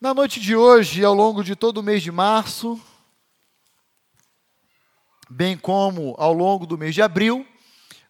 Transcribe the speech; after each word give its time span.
Na 0.00 0.14
noite 0.14 0.38
de 0.38 0.54
hoje, 0.54 1.04
ao 1.04 1.12
longo 1.12 1.42
de 1.42 1.56
todo 1.56 1.78
o 1.78 1.82
mês 1.82 2.04
de 2.04 2.12
março, 2.12 2.80
bem 5.28 5.58
como 5.58 6.14
ao 6.16 6.32
longo 6.32 6.64
do 6.68 6.78
mês 6.78 6.94
de 6.94 7.02
abril, 7.02 7.44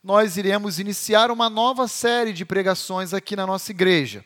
nós 0.04 0.37
iremos 0.37 0.79
iniciar 0.79 1.30
uma 1.30 1.48
nova 1.48 1.88
série 1.88 2.35
de 2.35 2.45
pregações 2.45 3.14
aqui 3.14 3.35
na 3.35 3.46
nossa 3.46 3.71
igreja. 3.71 4.22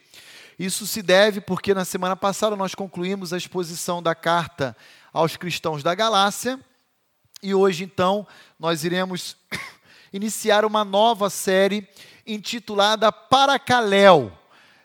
Isso 0.59 0.89
se 0.89 1.01
deve 1.03 1.41
porque 1.41 1.73
na 1.73 1.85
semana 1.85 2.17
passada 2.17 2.57
nós 2.57 2.75
concluímos 2.75 3.33
a 3.33 3.37
exposição 3.37 4.03
da 4.03 4.13
carta 4.13 4.77
aos 5.13 5.37
cristãos 5.37 5.85
da 5.85 5.95
Galácia 5.95 6.59
e 7.41 7.55
hoje 7.55 7.85
então 7.85 8.27
nós 8.59 8.83
iremos 8.83 9.37
iniciar 10.13 10.65
uma 10.65 10.85
nova 10.85 11.31
série 11.31 11.87
intitulada 12.27 13.13
Paracaléu. 13.13 14.37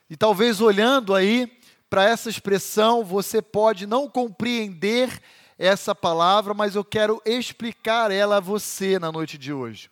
E 0.08 0.16
talvez 0.16 0.62
olhando 0.62 1.16
aí 1.16 1.57
para 1.90 2.04
essa 2.04 2.30
expressão, 2.30 3.04
você 3.04 3.42
pode 3.42 3.88
não 3.88 4.10
compreender 4.10 5.22
essa 5.58 5.96
palavra, 5.96 6.54
mas 6.54 6.76
eu 6.76 6.84
quero 6.84 7.22
explicar 7.26 8.12
ela 8.12 8.38
a 8.38 8.42
você 8.42 9.00
na 9.00 9.12
noite 9.12 9.38
de 9.38 9.52
hoje. 9.52 9.90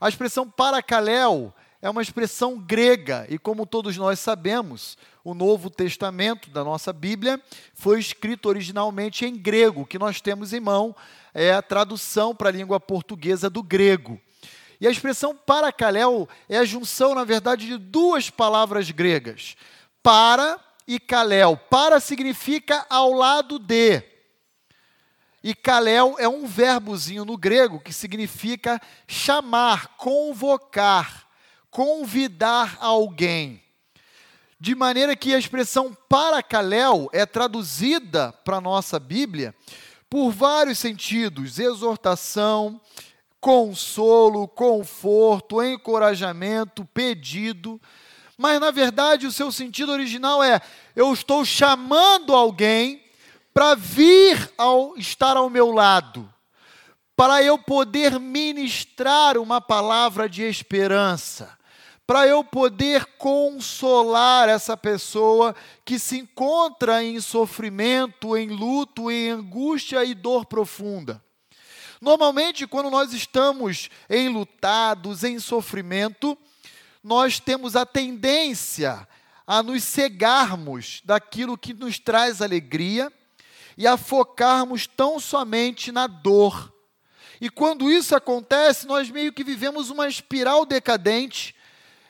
A 0.00 0.08
expressão 0.08 0.48
paracaléu 0.48 1.52
é 1.82 1.90
uma 1.90 2.02
expressão 2.02 2.58
grega 2.58 3.26
e, 3.28 3.38
como 3.38 3.66
todos 3.66 3.96
nós 3.96 4.18
sabemos, 4.18 4.96
o 5.22 5.34
Novo 5.34 5.68
Testamento 5.68 6.50
da 6.50 6.64
nossa 6.64 6.92
Bíblia 6.92 7.40
foi 7.74 7.98
escrito 7.98 8.48
originalmente 8.48 9.26
em 9.26 9.36
grego, 9.36 9.84
que 9.86 9.98
nós 9.98 10.20
temos 10.20 10.52
em 10.52 10.60
mão 10.60 10.94
é 11.34 11.52
a 11.52 11.60
tradução 11.60 12.34
para 12.34 12.48
a 12.48 12.52
língua 12.52 12.78
portuguesa 12.78 13.50
do 13.50 13.62
grego. 13.62 14.20
E 14.80 14.86
a 14.86 14.90
expressão 14.90 15.34
paracaléu 15.34 16.28
é 16.48 16.58
a 16.58 16.64
junção, 16.64 17.14
na 17.14 17.24
verdade, 17.24 17.66
de 17.66 17.76
duas 17.76 18.30
palavras 18.30 18.90
gregas. 18.90 19.56
Para 20.02 20.60
e 20.86 20.98
Kalel. 21.00 21.56
Para 21.56 22.00
significa 22.00 22.86
ao 22.88 23.12
lado 23.12 23.58
de. 23.58 24.02
E 25.42 25.54
Kalel 25.54 26.16
é 26.18 26.28
um 26.28 26.46
verbozinho 26.46 27.24
no 27.24 27.36
grego 27.36 27.78
que 27.78 27.92
significa 27.92 28.80
chamar, 29.06 29.96
convocar, 29.96 31.28
convidar 31.70 32.78
alguém. 32.80 33.62
De 34.58 34.74
maneira 34.74 35.14
que 35.14 35.34
a 35.34 35.38
expressão 35.38 35.94
para 36.08 36.42
Kalel 36.42 37.10
é 37.12 37.26
traduzida 37.26 38.32
para 38.44 38.56
a 38.56 38.60
nossa 38.60 38.98
Bíblia 38.98 39.54
por 40.08 40.30
vários 40.30 40.78
sentidos: 40.78 41.58
exortação, 41.58 42.80
consolo, 43.40 44.48
conforto, 44.48 45.62
encorajamento, 45.62 46.86
pedido. 46.86 47.78
Mas 48.36 48.60
na 48.60 48.70
verdade 48.70 49.26
o 49.26 49.32
seu 49.32 49.52
sentido 49.52 49.92
original 49.92 50.42
é: 50.42 50.60
eu 50.94 51.12
estou 51.12 51.44
chamando 51.44 52.34
alguém 52.34 53.02
para 53.52 53.74
vir 53.76 54.52
ao 54.58 54.96
estar 54.96 55.36
ao 55.36 55.48
meu 55.48 55.70
lado, 55.70 56.28
para 57.14 57.42
eu 57.42 57.56
poder 57.56 58.18
ministrar 58.18 59.38
uma 59.38 59.60
palavra 59.60 60.28
de 60.28 60.42
esperança, 60.42 61.56
para 62.04 62.26
eu 62.26 62.42
poder 62.42 63.06
consolar 63.16 64.48
essa 64.48 64.76
pessoa 64.76 65.54
que 65.84 65.98
se 65.98 66.18
encontra 66.18 67.02
em 67.02 67.20
sofrimento, 67.20 68.36
em 68.36 68.48
luto, 68.48 69.10
em 69.10 69.30
angústia 69.30 70.04
e 70.04 70.14
dor 70.14 70.44
profunda. 70.46 71.22
Normalmente, 72.00 72.66
quando 72.66 72.90
nós 72.90 73.12
estamos 73.14 73.88
enlutados, 74.10 75.24
em 75.24 75.38
sofrimento, 75.38 76.36
nós 77.04 77.38
temos 77.38 77.76
a 77.76 77.84
tendência 77.84 79.06
a 79.46 79.62
nos 79.62 79.84
cegarmos 79.84 81.02
daquilo 81.04 81.58
que 81.58 81.74
nos 81.74 81.98
traz 81.98 82.40
alegria 82.40 83.12
e 83.76 83.86
a 83.86 83.98
focarmos 83.98 84.86
tão 84.86 85.20
somente 85.20 85.92
na 85.92 86.06
dor. 86.06 86.72
E 87.38 87.50
quando 87.50 87.90
isso 87.90 88.16
acontece, 88.16 88.86
nós 88.86 89.10
meio 89.10 89.34
que 89.34 89.44
vivemos 89.44 89.90
uma 89.90 90.08
espiral 90.08 90.64
decadente 90.64 91.54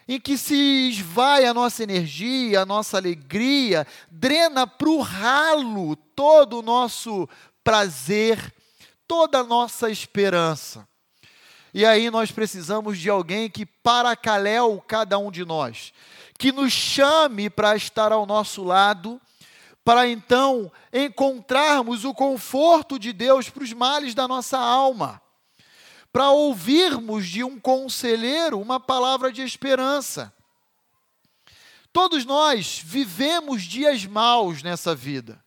em 0.06 0.20
que 0.20 0.38
se 0.38 0.54
esvai 0.90 1.44
a 1.44 1.54
nossa 1.54 1.82
energia, 1.82 2.60
a 2.60 2.66
nossa 2.66 2.96
alegria, 2.96 3.84
drena 4.08 4.64
para 4.64 4.88
o 4.88 5.00
ralo 5.00 5.96
todo 5.96 6.60
o 6.60 6.62
nosso 6.62 7.28
prazer, 7.64 8.54
toda 9.08 9.40
a 9.40 9.44
nossa 9.44 9.90
esperança. 9.90 10.86
E 11.74 11.84
aí 11.84 12.08
nós 12.08 12.30
precisamos 12.30 12.96
de 13.00 13.10
alguém 13.10 13.50
que 13.50 13.66
paracaléu 13.66 14.80
cada 14.86 15.18
um 15.18 15.28
de 15.28 15.44
nós, 15.44 15.92
que 16.38 16.52
nos 16.52 16.72
chame 16.72 17.50
para 17.50 17.74
estar 17.74 18.12
ao 18.12 18.24
nosso 18.24 18.62
lado, 18.62 19.20
para 19.84 20.08
então 20.08 20.70
encontrarmos 20.92 22.04
o 22.04 22.14
conforto 22.14 22.96
de 22.96 23.12
Deus 23.12 23.50
para 23.50 23.64
os 23.64 23.72
males 23.72 24.14
da 24.14 24.28
nossa 24.28 24.56
alma, 24.56 25.20
para 26.12 26.30
ouvirmos 26.30 27.26
de 27.26 27.42
um 27.42 27.58
conselheiro 27.58 28.60
uma 28.60 28.78
palavra 28.78 29.32
de 29.32 29.42
esperança. 29.42 30.32
Todos 31.92 32.24
nós 32.24 32.80
vivemos 32.84 33.64
dias 33.64 34.06
maus 34.06 34.62
nessa 34.62 34.94
vida. 34.94 35.42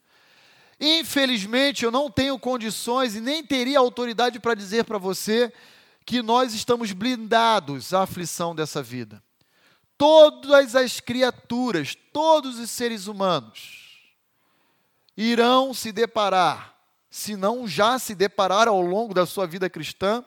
Infelizmente, 0.78 1.86
eu 1.86 1.92
não 1.92 2.12
tenho 2.12 2.38
condições 2.38 3.16
e 3.16 3.22
nem 3.22 3.42
teria 3.42 3.80
autoridade 3.80 4.42
para 4.42 4.54
dizer 4.54 4.84
para 4.84 4.98
você 4.98 5.54
que 6.08 6.22
nós 6.22 6.54
estamos 6.54 6.94
blindados 6.94 7.94
à 7.94 8.04
aflição 8.04 8.56
dessa 8.56 8.82
vida. 8.82 9.22
Todas 9.98 10.74
as 10.74 11.02
criaturas, 11.02 11.98
todos 12.14 12.58
os 12.60 12.72
seres 12.72 13.08
humanos 13.08 14.16
irão 15.18 15.74
se 15.74 15.92
deparar, 15.92 16.78
se 17.10 17.36
não 17.36 17.68
já 17.68 18.00
se 18.00 18.16
depararam 18.16 18.74
ao 18.74 18.82
longo 18.82 19.14
da 19.14 19.26
sua 19.26 19.46
vida 19.46 19.70
cristã, 19.70 20.24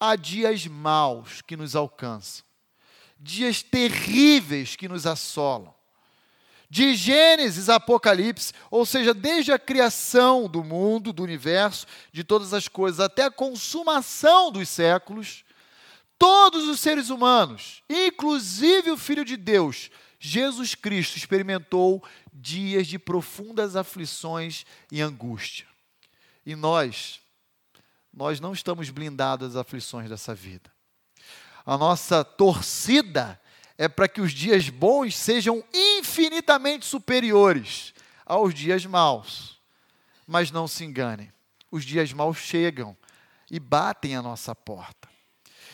a 0.00 0.16
dias 0.16 0.66
maus 0.66 1.40
que 1.40 1.56
nos 1.56 1.76
alcançam, 1.76 2.44
dias 3.20 3.62
terríveis 3.62 4.74
que 4.74 4.88
nos 4.88 5.06
assolam 5.06 5.73
de 6.68 6.94
Gênesis 6.94 7.68
a 7.68 7.76
Apocalipse, 7.76 8.52
ou 8.70 8.84
seja, 8.84 9.14
desde 9.14 9.52
a 9.52 9.58
criação 9.58 10.48
do 10.48 10.64
mundo, 10.64 11.12
do 11.12 11.22
universo, 11.22 11.86
de 12.12 12.24
todas 12.24 12.52
as 12.52 12.68
coisas, 12.68 13.00
até 13.00 13.24
a 13.24 13.30
consumação 13.30 14.50
dos 14.50 14.68
séculos, 14.68 15.44
todos 16.18 16.68
os 16.68 16.80
seres 16.80 17.10
humanos, 17.10 17.82
inclusive 17.88 18.90
o 18.90 18.96
Filho 18.96 19.24
de 19.24 19.36
Deus, 19.36 19.90
Jesus 20.18 20.74
Cristo, 20.74 21.18
experimentou 21.18 22.02
dias 22.32 22.86
de 22.86 22.98
profundas 22.98 23.76
aflições 23.76 24.64
e 24.90 25.02
angústia. 25.02 25.66
E 26.46 26.56
nós, 26.56 27.20
nós 28.12 28.40
não 28.40 28.52
estamos 28.52 28.88
blindados 28.90 29.50
às 29.50 29.56
aflições 29.56 30.08
dessa 30.08 30.34
vida. 30.34 30.72
A 31.66 31.76
nossa 31.76 32.24
torcida 32.24 33.40
é 33.76 33.88
para 33.88 34.08
que 34.08 34.20
os 34.20 34.32
dias 34.32 34.68
bons 34.68 35.16
sejam 35.16 35.62
infinitamente 35.72 36.86
superiores 36.86 37.92
aos 38.24 38.54
dias 38.54 38.86
maus. 38.86 39.60
Mas 40.26 40.50
não 40.50 40.66
se 40.66 40.84
enganem, 40.84 41.32
os 41.70 41.84
dias 41.84 42.12
maus 42.12 42.38
chegam 42.38 42.96
e 43.50 43.58
batem 43.58 44.16
a 44.16 44.22
nossa 44.22 44.54
porta. 44.54 45.08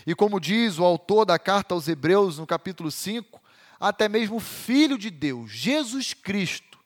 E 0.07 0.15
como 0.15 0.41
diz 0.41 0.79
o 0.79 0.85
autor 0.85 1.25
da 1.25 1.39
carta 1.39 1.75
aos 1.75 1.87
Hebreus, 1.87 2.39
no 2.39 2.47
capítulo 2.47 2.91
5, 2.91 3.41
até 3.79 4.09
mesmo 4.09 4.37
o 4.37 4.41
Filho 4.41 4.99
de 4.99 5.11
Deus, 5.11 5.51
Jesus 5.51 6.15
Cristo, 6.15 6.79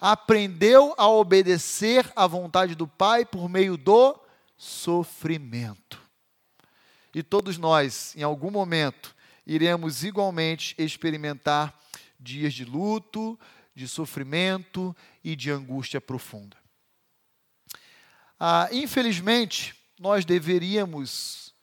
aprendeu 0.00 0.94
a 0.98 1.08
obedecer 1.08 2.10
à 2.14 2.26
vontade 2.26 2.74
do 2.74 2.86
Pai 2.86 3.24
por 3.24 3.48
meio 3.48 3.76
do 3.76 4.18
sofrimento. 4.56 6.00
E 7.14 7.22
todos 7.22 7.56
nós, 7.56 8.14
em 8.16 8.22
algum 8.22 8.50
momento, 8.50 9.15
iremos 9.46 10.02
igualmente 10.02 10.74
experimentar 10.76 11.78
dias 12.18 12.52
de 12.52 12.64
luto, 12.64 13.38
de 13.74 13.86
sofrimento 13.86 14.96
e 15.22 15.36
de 15.36 15.50
angústia 15.50 16.00
profunda. 16.00 16.56
Ah, 18.40 18.68
infelizmente, 18.72 19.74
nós 19.98 20.24
deveríamos 20.24 21.54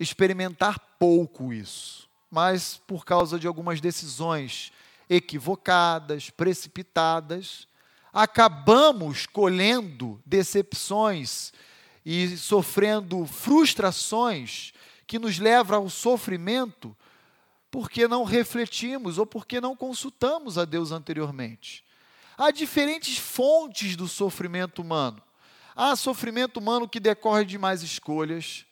experimentar 0.00 0.78
pouco 0.98 1.52
isso, 1.52 2.08
mas 2.30 2.80
por 2.86 3.04
causa 3.04 3.38
de 3.38 3.46
algumas 3.46 3.80
decisões 3.80 4.72
equivocadas, 5.08 6.30
precipitadas, 6.30 7.68
acabamos 8.12 9.26
colhendo 9.26 10.20
decepções 10.26 11.52
e 12.04 12.36
sofrendo 12.36 13.24
frustrações 13.26 14.72
que 15.06 15.18
nos 15.18 15.38
levam 15.38 15.82
ao 15.82 15.90
sofrimento 15.90 16.96
porque 17.72 18.06
não 18.06 18.22
refletimos 18.22 19.16
ou 19.16 19.24
porque 19.24 19.58
não 19.58 19.74
consultamos 19.74 20.58
a 20.58 20.66
Deus 20.66 20.92
anteriormente. 20.92 21.82
Há 22.36 22.50
diferentes 22.50 23.16
fontes 23.16 23.96
do 23.96 24.06
sofrimento 24.06 24.82
humano. 24.82 25.22
Há 25.74 25.96
sofrimento 25.96 26.58
humano 26.58 26.86
que 26.86 27.00
decorre 27.00 27.46
de 27.46 27.56
mais 27.56 27.82
escolhas. 27.82 28.66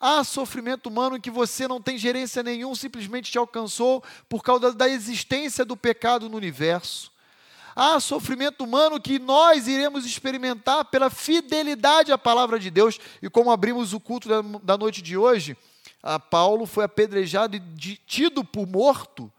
Há 0.00 0.24
sofrimento 0.24 0.86
humano 0.88 1.16
em 1.16 1.20
que 1.20 1.30
você 1.30 1.68
não 1.68 1.78
tem 1.78 1.98
gerência 1.98 2.42
nenhum, 2.42 2.74
simplesmente 2.74 3.30
te 3.30 3.36
alcançou 3.36 4.02
por 4.30 4.42
causa 4.42 4.72
da 4.72 4.88
existência 4.88 5.62
do 5.62 5.76
pecado 5.76 6.26
no 6.30 6.36
universo. 6.38 7.12
Há 7.76 8.00
sofrimento 8.00 8.64
humano 8.64 8.98
que 8.98 9.18
nós 9.18 9.68
iremos 9.68 10.06
experimentar 10.06 10.86
pela 10.86 11.10
fidelidade 11.10 12.12
à 12.12 12.16
palavra 12.16 12.58
de 12.58 12.70
Deus. 12.70 12.98
E 13.20 13.28
como 13.28 13.50
abrimos 13.50 13.92
o 13.92 14.00
culto 14.00 14.26
da 14.62 14.78
noite 14.78 15.02
de 15.02 15.18
hoje, 15.18 15.54
Paulo 16.30 16.66
foi 16.66 16.84
apedrejado 16.84 17.56
e 17.56 17.60
tido 18.06 18.44
por 18.44 18.66
morto 18.66 19.32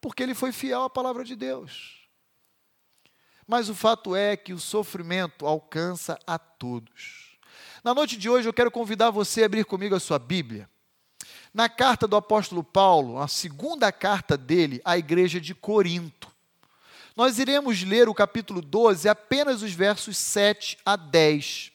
porque 0.00 0.22
ele 0.22 0.34
foi 0.34 0.52
fiel 0.52 0.84
à 0.84 0.90
palavra 0.90 1.24
de 1.24 1.34
Deus. 1.34 2.06
Mas 3.46 3.68
o 3.68 3.74
fato 3.74 4.14
é 4.14 4.36
que 4.36 4.52
o 4.52 4.58
sofrimento 4.58 5.46
alcança 5.46 6.18
a 6.26 6.38
todos. 6.38 7.36
Na 7.82 7.94
noite 7.94 8.16
de 8.16 8.28
hoje 8.28 8.48
eu 8.48 8.52
quero 8.52 8.70
convidar 8.70 9.10
você 9.10 9.42
a 9.42 9.46
abrir 9.46 9.64
comigo 9.64 9.94
a 9.94 10.00
sua 10.00 10.18
Bíblia. 10.18 10.68
Na 11.54 11.68
carta 11.68 12.06
do 12.06 12.16
apóstolo 12.16 12.62
Paulo, 12.64 13.18
a 13.18 13.28
segunda 13.28 13.90
carta 13.92 14.36
dele 14.36 14.80
à 14.84 14.98
igreja 14.98 15.40
de 15.40 15.54
Corinto. 15.54 16.30
Nós 17.14 17.38
iremos 17.38 17.82
ler 17.82 18.08
o 18.08 18.14
capítulo 18.14 18.60
12, 18.60 19.08
apenas 19.08 19.62
os 19.62 19.72
versos 19.72 20.16
7 20.18 20.78
a 20.84 20.96
10. 20.96 21.72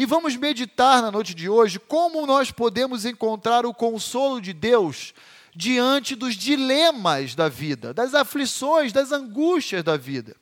E 0.00 0.06
vamos 0.06 0.34
meditar 0.34 1.02
na 1.02 1.10
noite 1.10 1.34
de 1.34 1.46
hoje 1.46 1.78
como 1.78 2.26
nós 2.26 2.50
podemos 2.50 3.04
encontrar 3.04 3.66
o 3.66 3.74
consolo 3.74 4.40
de 4.40 4.54
Deus 4.54 5.12
diante 5.54 6.16
dos 6.16 6.36
dilemas 6.36 7.34
da 7.34 7.50
vida, 7.50 7.92
das 7.92 8.14
aflições, 8.14 8.94
das 8.94 9.12
angústias 9.12 9.84
da 9.84 9.98
vida. 9.98 10.34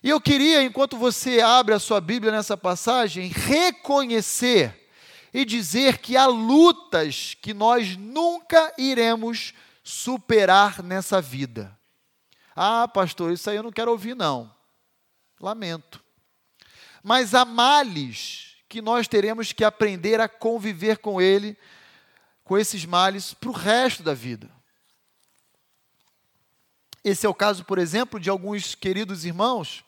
E 0.00 0.10
eu 0.10 0.20
queria, 0.20 0.62
enquanto 0.62 0.96
você 0.96 1.40
abre 1.40 1.74
a 1.74 1.80
sua 1.80 2.00
Bíblia 2.00 2.30
nessa 2.30 2.56
passagem, 2.56 3.32
reconhecer 3.34 4.88
e 5.32 5.44
dizer 5.44 5.98
que 5.98 6.16
há 6.16 6.26
lutas 6.26 7.36
que 7.42 7.52
nós 7.52 7.96
nunca 7.96 8.72
iremos 8.78 9.52
superar 9.82 10.84
nessa 10.84 11.20
vida. 11.20 11.76
Ah, 12.54 12.86
pastor, 12.86 13.32
isso 13.32 13.50
aí 13.50 13.56
eu 13.56 13.64
não 13.64 13.72
quero 13.72 13.90
ouvir, 13.90 14.14
não. 14.14 14.54
Lamento. 15.40 16.03
Mas 17.06 17.34
há 17.34 17.44
males 17.44 18.56
que 18.66 18.80
nós 18.80 19.06
teremos 19.06 19.52
que 19.52 19.62
aprender 19.62 20.22
a 20.22 20.28
conviver 20.28 20.96
com 20.96 21.20
ele, 21.20 21.54
com 22.42 22.56
esses 22.56 22.86
males, 22.86 23.34
para 23.34 23.50
o 23.50 23.52
resto 23.52 24.02
da 24.02 24.14
vida. 24.14 24.50
Esse 27.04 27.26
é 27.26 27.28
o 27.28 27.34
caso, 27.34 27.62
por 27.66 27.78
exemplo, 27.78 28.18
de 28.18 28.30
alguns 28.30 28.74
queridos 28.74 29.26
irmãos 29.26 29.84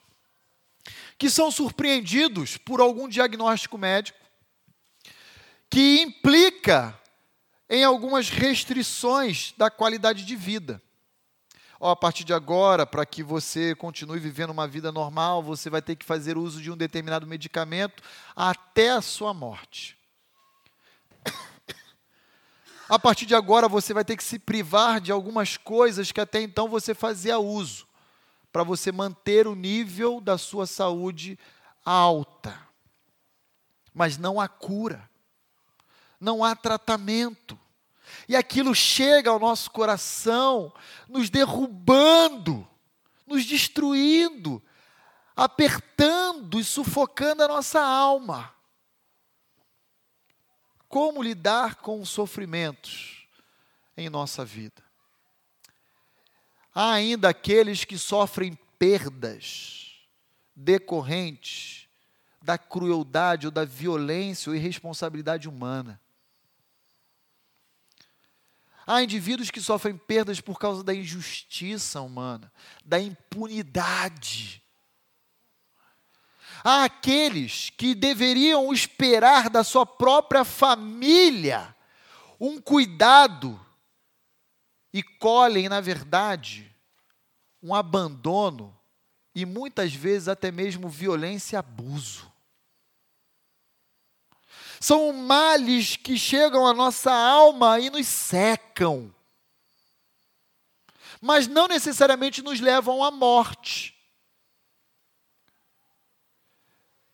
que 1.17 1.31
são 1.31 1.51
surpreendidos 1.51 2.59
por 2.59 2.83
algum 2.83 3.09
diagnóstico 3.09 3.79
médico 3.79 4.19
que 5.71 6.03
implica 6.03 7.01
em 7.71 7.83
algumas 7.83 8.29
restrições 8.29 9.55
da 9.57 9.71
qualidade 9.71 10.23
de 10.27 10.37
vida. 10.37 10.83
Ó, 11.78 11.90
a 11.90 11.96
partir 11.96 12.25
de 12.25 12.32
agora, 12.32 12.87
para 12.87 13.05
que 13.05 13.23
você 13.23 13.75
continue 13.75 14.19
vivendo 14.19 14.50
uma 14.50 14.67
vida 14.67 14.90
normal, 14.90 15.43
você 15.43 15.69
vai 15.69 15.82
ter 15.82 15.94
que 15.96 16.06
fazer 16.06 16.38
uso 16.38 16.61
de 16.61 16.70
um 16.70 16.76
determinado 16.76 17.26
medicamento 17.26 18.02
até 18.34 18.90
a 18.90 19.02
sua 19.02 19.34
morte. 19.34 19.96
A 22.88 22.99
partir 22.99 23.26
de 23.26 23.34
agora, 23.34 23.69
você 23.69 23.93
vai 23.93 24.05
ter 24.05 24.17
que 24.17 24.23
se 24.23 24.38
privar 24.38 25.00
de 25.00 25.11
algumas 25.11 25.56
coisas 25.56 26.12
que 26.12 26.20
até 26.20 26.40
então 26.40 26.69
você 26.69 26.94
fazia 26.94 27.37
uso, 27.37 27.84
para 28.52 28.62
você 28.62 28.93
manter 28.93 29.49
o 29.49 29.56
nível 29.56 30.20
da 30.20 30.38
sua 30.38 30.67
saúde 30.67 31.37
alta. 31.84 32.58
Mas 33.93 34.17
não 34.17 34.40
há 34.40 34.46
cura, 34.46 35.11
não 36.20 36.44
há 36.44 36.55
tratamento 36.55 37.58
e 38.29 38.37
aquilo 38.37 38.75
chega 38.75 39.31
ao 39.31 39.38
nosso 39.38 39.70
coração, 39.70 40.73
nos 41.08 41.31
derrubando, 41.31 42.67
nos 43.26 43.44
destruindo, 43.44 44.62
apertando 45.35 46.58
e 46.58 46.64
sufocando 46.64 47.43
a 47.43 47.49
nossa 47.49 47.81
alma. 47.81 48.55
Como 50.88 51.23
lidar 51.23 51.76
com 51.76 52.00
os 52.00 52.08
sofrimentos 52.08 53.26
em 53.97 54.09
nossa 54.09 54.44
vida? 54.44 54.82
Há 56.75 56.93
ainda 56.93 57.31
aqueles 57.31 57.85
que 57.85 57.99
sofrem 57.99 58.55
perdas 58.79 60.06
decorrentes 60.55 61.88
da 62.41 62.56
crueldade 62.56 63.47
ou 63.47 63.50
da 63.50 63.64
violência 63.64 64.50
ou 64.50 64.56
irresponsabilidade 64.56 65.49
humana. 65.49 66.00
Há 68.87 69.03
indivíduos 69.03 69.50
que 69.50 69.61
sofrem 69.61 69.97
perdas 69.97 70.41
por 70.41 70.59
causa 70.59 70.85
da 70.85 70.94
injustiça 70.94 72.00
humana, 72.00 72.53
da 72.85 73.00
impunidade. 73.00 74.62
Há 76.62 76.85
aqueles 76.85 77.71
que 77.71 77.94
deveriam 77.94 78.73
esperar 78.73 79.50
da 79.50 79.65
sua 79.65 79.85
própria 79.85 80.44
família 80.44 81.75
um 82.38 82.61
cuidado 82.61 83.59
e 84.93 85.03
colhem, 85.03 85.69
na 85.69 85.81
verdade, 85.81 86.73
um 87.62 87.75
abandono 87.75 88.79
e 89.35 89.44
muitas 89.44 89.93
vezes 89.93 90.29
até 90.29 90.50
mesmo 90.50 90.88
violência 90.88 91.56
e 91.56 91.59
abuso. 91.59 92.31
São 94.81 95.12
males 95.12 95.96
que 95.96 96.19
chegam 96.19 96.67
à 96.67 96.73
nossa 96.73 97.12
alma 97.12 97.81
e 97.81 97.90
nos 97.90 98.06
secam. 98.06 99.14
Mas 101.20 101.46
não 101.46 101.67
necessariamente 101.67 102.43
nos 102.43 102.61
levam 102.61 103.02
à 103.02 103.11
morte. 103.11 103.96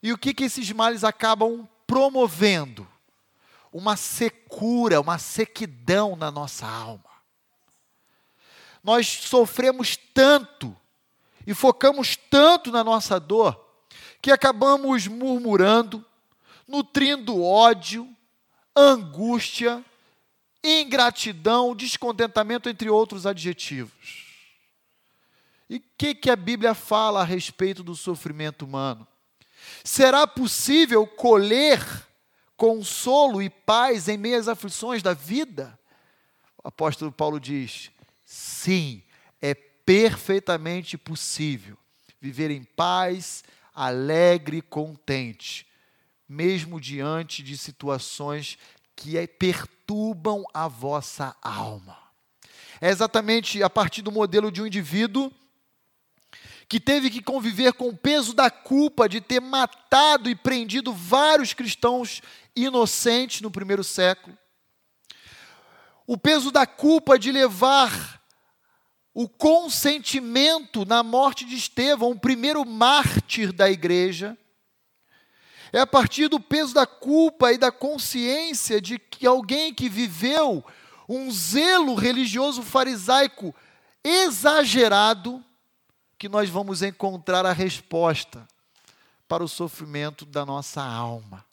E 0.02 0.12
o 0.12 0.18
que, 0.18 0.34
que 0.34 0.44
esses 0.44 0.70
males 0.72 1.04
acabam 1.04 1.68
promovendo? 1.86 2.88
Uma 3.72 3.96
secura, 3.96 5.00
uma 5.00 5.18
sequidão 5.18 6.16
na 6.16 6.30
nossa 6.30 6.66
alma. 6.66 7.10
Nós 8.82 9.06
sofremos 9.06 9.96
tanto 9.96 10.76
e 11.46 11.54
focamos 11.54 12.16
tanto 12.16 12.72
na 12.72 12.82
nossa 12.82 13.20
dor 13.20 13.62
que 14.20 14.30
acabamos 14.30 15.06
murmurando, 15.06 16.04
nutrindo 16.72 17.42
ódio, 17.42 18.08
angústia, 18.74 19.84
ingratidão, 20.64 21.76
descontentamento, 21.76 22.66
entre 22.66 22.88
outros 22.88 23.26
adjetivos. 23.26 24.32
E 25.68 25.76
o 25.76 25.82
que, 25.98 26.14
que 26.14 26.30
a 26.30 26.36
Bíblia 26.36 26.74
fala 26.74 27.20
a 27.20 27.24
respeito 27.24 27.82
do 27.82 27.94
sofrimento 27.94 28.64
humano? 28.64 29.06
Será 29.84 30.26
possível 30.26 31.06
colher 31.06 31.84
consolo 32.56 33.42
e 33.42 33.50
paz 33.50 34.08
em 34.08 34.16
meio 34.16 34.38
às 34.38 34.48
aflições 34.48 35.02
da 35.02 35.12
vida? 35.12 35.78
O 36.64 36.68
apóstolo 36.68 37.12
Paulo 37.12 37.38
diz: 37.38 37.90
sim, 38.24 39.02
é 39.42 39.54
perfeitamente 39.54 40.96
possível 40.96 41.76
viver 42.18 42.50
em 42.50 42.64
paz, 42.64 43.44
alegre 43.74 44.58
e 44.58 44.62
contente, 44.62 45.66
mesmo 46.32 46.80
diante 46.80 47.42
de 47.42 47.58
situações 47.58 48.56
que 48.96 49.18
é, 49.18 49.26
perturbam 49.26 50.44
a 50.54 50.66
vossa 50.66 51.36
alma. 51.42 51.98
É 52.80 52.88
exatamente 52.88 53.62
a 53.62 53.68
partir 53.68 54.00
do 54.00 54.10
modelo 54.10 54.50
de 54.50 54.62
um 54.62 54.66
indivíduo 54.66 55.30
que 56.66 56.80
teve 56.80 57.10
que 57.10 57.22
conviver 57.22 57.74
com 57.74 57.88
o 57.88 57.96
peso 57.96 58.32
da 58.32 58.50
culpa 58.50 59.06
de 59.06 59.20
ter 59.20 59.40
matado 59.40 60.30
e 60.30 60.34
prendido 60.34 60.90
vários 60.90 61.52
cristãos 61.52 62.22
inocentes 62.56 63.42
no 63.42 63.50
primeiro 63.50 63.84
século. 63.84 64.36
O 66.06 66.16
peso 66.16 66.50
da 66.50 66.66
culpa 66.66 67.18
de 67.18 67.30
levar 67.30 68.22
o 69.12 69.28
consentimento 69.28 70.86
na 70.86 71.02
morte 71.02 71.44
de 71.44 71.56
Estevão, 71.56 72.12
o 72.12 72.18
primeiro 72.18 72.64
mártir 72.64 73.52
da 73.52 73.70
igreja, 73.70 74.36
é 75.72 75.80
a 75.80 75.86
partir 75.86 76.28
do 76.28 76.38
peso 76.38 76.74
da 76.74 76.86
culpa 76.86 77.52
e 77.52 77.58
da 77.58 77.72
consciência 77.72 78.80
de 78.80 78.98
que 78.98 79.26
alguém 79.26 79.72
que 79.72 79.88
viveu 79.88 80.62
um 81.08 81.30
zelo 81.30 81.94
religioso 81.94 82.62
farisaico 82.62 83.54
exagerado, 84.04 85.42
que 86.18 86.28
nós 86.28 86.50
vamos 86.50 86.82
encontrar 86.82 87.46
a 87.46 87.52
resposta 87.52 88.46
para 89.26 89.42
o 89.42 89.48
sofrimento 89.48 90.26
da 90.26 90.44
nossa 90.44 90.82
alma. 90.82 91.44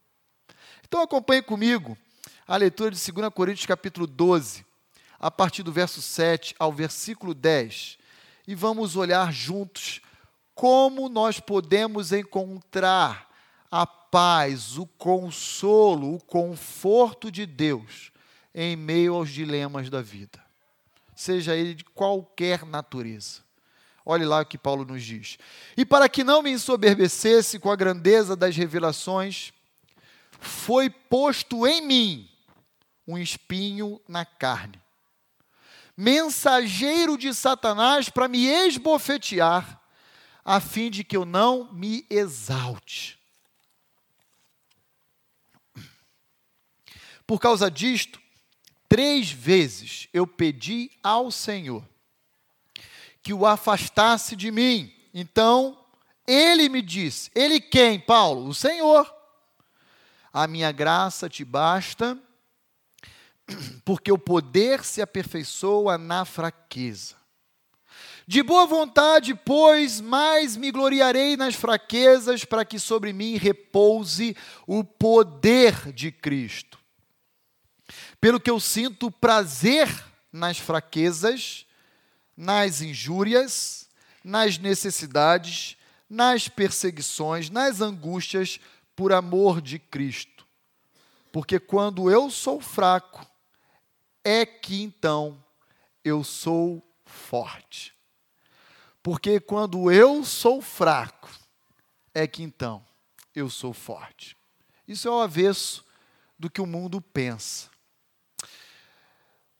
Então 0.86 1.02
acompanhe 1.02 1.42
comigo 1.42 1.98
a 2.48 2.58
leitura 2.58 2.92
de 2.92 3.12
2 3.12 3.34
Coríntios 3.34 3.66
capítulo 3.66 4.06
12, 4.06 4.66
a 5.18 5.32
partir 5.32 5.64
do 5.64 5.72
verso 5.72 6.02
7 6.02 6.56
ao 6.60 6.74
versículo 6.74 7.34
10, 7.34 7.98
e 8.48 8.56
vamos 8.56 8.96
olhar 8.96 9.32
juntos 9.32 10.02
como 10.56 11.08
nós 11.08 11.40
podemos 11.40 12.12
encontrar 12.12 13.30
a 13.72 13.86
paz, 14.12 14.78
o 14.78 14.86
consolo, 14.86 16.16
o 16.16 16.24
conforto 16.24 17.32
de 17.32 17.46
Deus 17.46 18.12
em 18.54 18.76
meio 18.76 19.16
aos 19.16 19.30
dilemas 19.30 19.90
da 19.90 20.02
vida, 20.02 20.44
seja 21.16 21.56
ele 21.56 21.76
de 21.76 21.84
qualquer 21.84 22.66
natureza. 22.66 23.42
Olhe 24.06 24.26
lá 24.26 24.42
o 24.42 24.46
que 24.46 24.58
Paulo 24.58 24.84
nos 24.86 25.04
diz. 25.04 25.38
E 25.78 25.86
para 25.86 26.10
que 26.10 26.24
não 26.24 26.42
me 26.42 26.50
ensoberbecesse 26.52 27.60
com 27.60 27.70
a 27.70 27.76
grandeza 27.76 28.36
das 28.36 28.56
revelações, 28.56 29.54
foi 30.40 30.90
posto 30.90 31.68
em 31.68 31.86
mim 31.86 32.30
um 33.08 33.18
espinho 33.18 34.00
na 34.08 34.26
carne, 34.26 34.80
mensageiro 35.98 37.18
de 37.18 37.34
Satanás 37.34 38.10
para 38.10 38.28
me 38.28 38.46
esbofetear, 38.46 39.80
a 40.46 40.60
fim 40.60 40.90
de 40.90 41.04
que 41.04 41.18
eu 41.18 41.26
não 41.26 41.72
me 41.74 42.06
exalte. 42.10 43.19
Por 47.30 47.40
causa 47.40 47.70
disto, 47.70 48.20
três 48.88 49.30
vezes 49.30 50.08
eu 50.12 50.26
pedi 50.26 50.90
ao 51.04 51.30
Senhor 51.30 51.88
que 53.22 53.32
o 53.32 53.46
afastasse 53.46 54.36
de 54.36 54.50
mim. 54.50 54.92
Então, 55.14 55.78
ele 56.26 56.68
me 56.70 56.82
disse: 56.82 57.30
Ele 57.36 57.62
quem, 57.62 58.00
Paulo? 58.00 58.48
O 58.48 58.54
Senhor. 58.56 59.14
A 60.34 60.48
minha 60.48 60.72
graça 60.72 61.30
te 61.30 61.46
basta, 61.46 62.18
porque 63.86 64.12
o 64.12 64.18
poder 64.18 64.84
se 64.84 65.00
aperfeiçoa 65.00 66.00
na 66.00 66.26
fraqueza. 66.26 67.16
De 68.26 68.42
boa 68.42 68.66
vontade, 68.66 69.36
pois, 69.36 70.02
mais 70.02 70.58
me 70.58 70.72
gloriarei 70.72 71.38
nas 71.38 71.54
fraquezas, 71.54 72.44
para 72.44 72.66
que 72.66 72.80
sobre 72.80 73.14
mim 73.14 73.38
repouse 73.38 74.36
o 74.66 74.84
poder 74.84 75.94
de 75.94 76.12
Cristo. 76.12 76.79
Pelo 78.22 78.40
que 78.40 78.50
eu 78.50 78.60
sinto 78.60 79.10
prazer 79.10 79.88
nas 80.32 80.58
fraquezas, 80.58 81.66
nas 82.36 82.82
injúrias, 82.82 83.90
nas 84.24 84.58
necessidades, 84.58 85.78
nas 86.10 86.48
perseguições, 86.48 87.50
nas 87.50 87.82
angústias, 87.82 88.60
por 88.96 89.14
amor 89.14 89.62
de 89.62 89.80
Cristo. 89.80 90.46
Porque 91.32 91.60
quando 91.60 92.10
eu 92.12 92.30
sou 92.30 92.60
fraco, 92.60 93.26
é 94.24 94.46
que 94.46 94.82
então 94.82 95.42
eu 96.04 96.24
sou 96.24 96.84
forte. 97.06 97.94
Porque 99.02 99.40
quando 99.40 99.92
eu 99.92 100.24
sou 100.26 100.62
fraco, 100.62 101.30
é 102.14 102.28
que 102.28 102.44
então 102.44 102.86
eu 103.34 103.50
sou 103.50 103.74
forte. 103.74 104.36
Isso 104.88 105.08
é 105.08 105.12
o 105.12 105.22
avesso 105.22 105.86
do 106.38 106.50
que 106.50 106.62
o 106.62 106.66
mundo 106.66 107.00
pensa. 107.00 107.69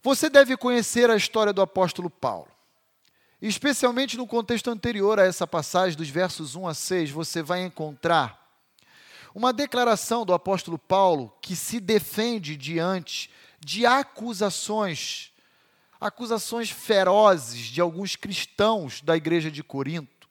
Você 0.02 0.30
deve 0.30 0.56
conhecer 0.56 1.10
a 1.10 1.16
história 1.16 1.52
do 1.52 1.62
apóstolo 1.62 2.10
Paulo. 2.10 2.48
Especialmente 3.42 4.18
no 4.18 4.28
contexto 4.28 4.70
anterior 4.70 5.20
a 5.20 5.26
essa 5.26 5.48
passagem, 5.48 5.98
dos 5.98 6.10
versos 6.10 6.56
1 6.56 6.68
a 6.68 6.74
6, 6.74 7.12
você 7.12 7.42
vai 7.42 7.64
encontrar 7.64 8.40
uma 9.34 9.54
declaração 9.54 10.26
do 10.26 10.34
apóstolo 10.34 10.78
Paulo 10.78 11.34
que 11.42 11.56
se 11.56 11.80
defende 11.80 12.56
diante 12.56 13.30
de 13.60 13.86
acusações, 13.86 15.32
acusações 16.00 16.70
ferozes 16.70 17.68
de 17.68 17.80
alguns 17.80 18.16
cristãos 18.16 19.02
da 19.02 19.16
igreja 19.16 19.52
de 19.52 19.64
Corinto, 19.64 20.28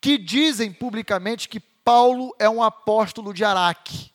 que 0.00 0.16
dizem 0.16 0.72
publicamente 0.72 1.48
que 1.48 1.60
Paulo 1.60 2.34
é 2.38 2.48
um 2.48 2.62
apóstolo 2.62 3.32
de 3.32 3.44
Araque, 3.44 4.10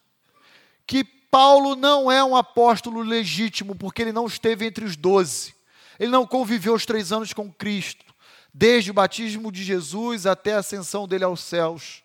que 0.88 1.21
Paulo 1.32 1.76
não 1.76 2.12
é 2.12 2.24
um 2.24 2.36
apóstolo 2.36 3.02
legítimo, 3.02 3.74
porque 3.74 4.04
ele 4.04 4.12
não 4.12 4.28
esteve 4.28 4.66
entre 4.66 4.86
os 4.86 4.96
doze 4.96 5.56
ele 6.02 6.10
não 6.10 6.26
conviveu 6.26 6.74
os 6.74 6.84
três 6.84 7.12
anos 7.12 7.32
com 7.32 7.54
Cristo, 7.54 8.04
desde 8.52 8.90
o 8.90 8.94
batismo 8.94 9.52
de 9.52 9.64
Jesus 9.64 10.26
até 10.26 10.56
a 10.56 10.58
ascensão 10.58 11.08
dele 11.08 11.24
aos 11.24 11.42
céus. 11.42 12.02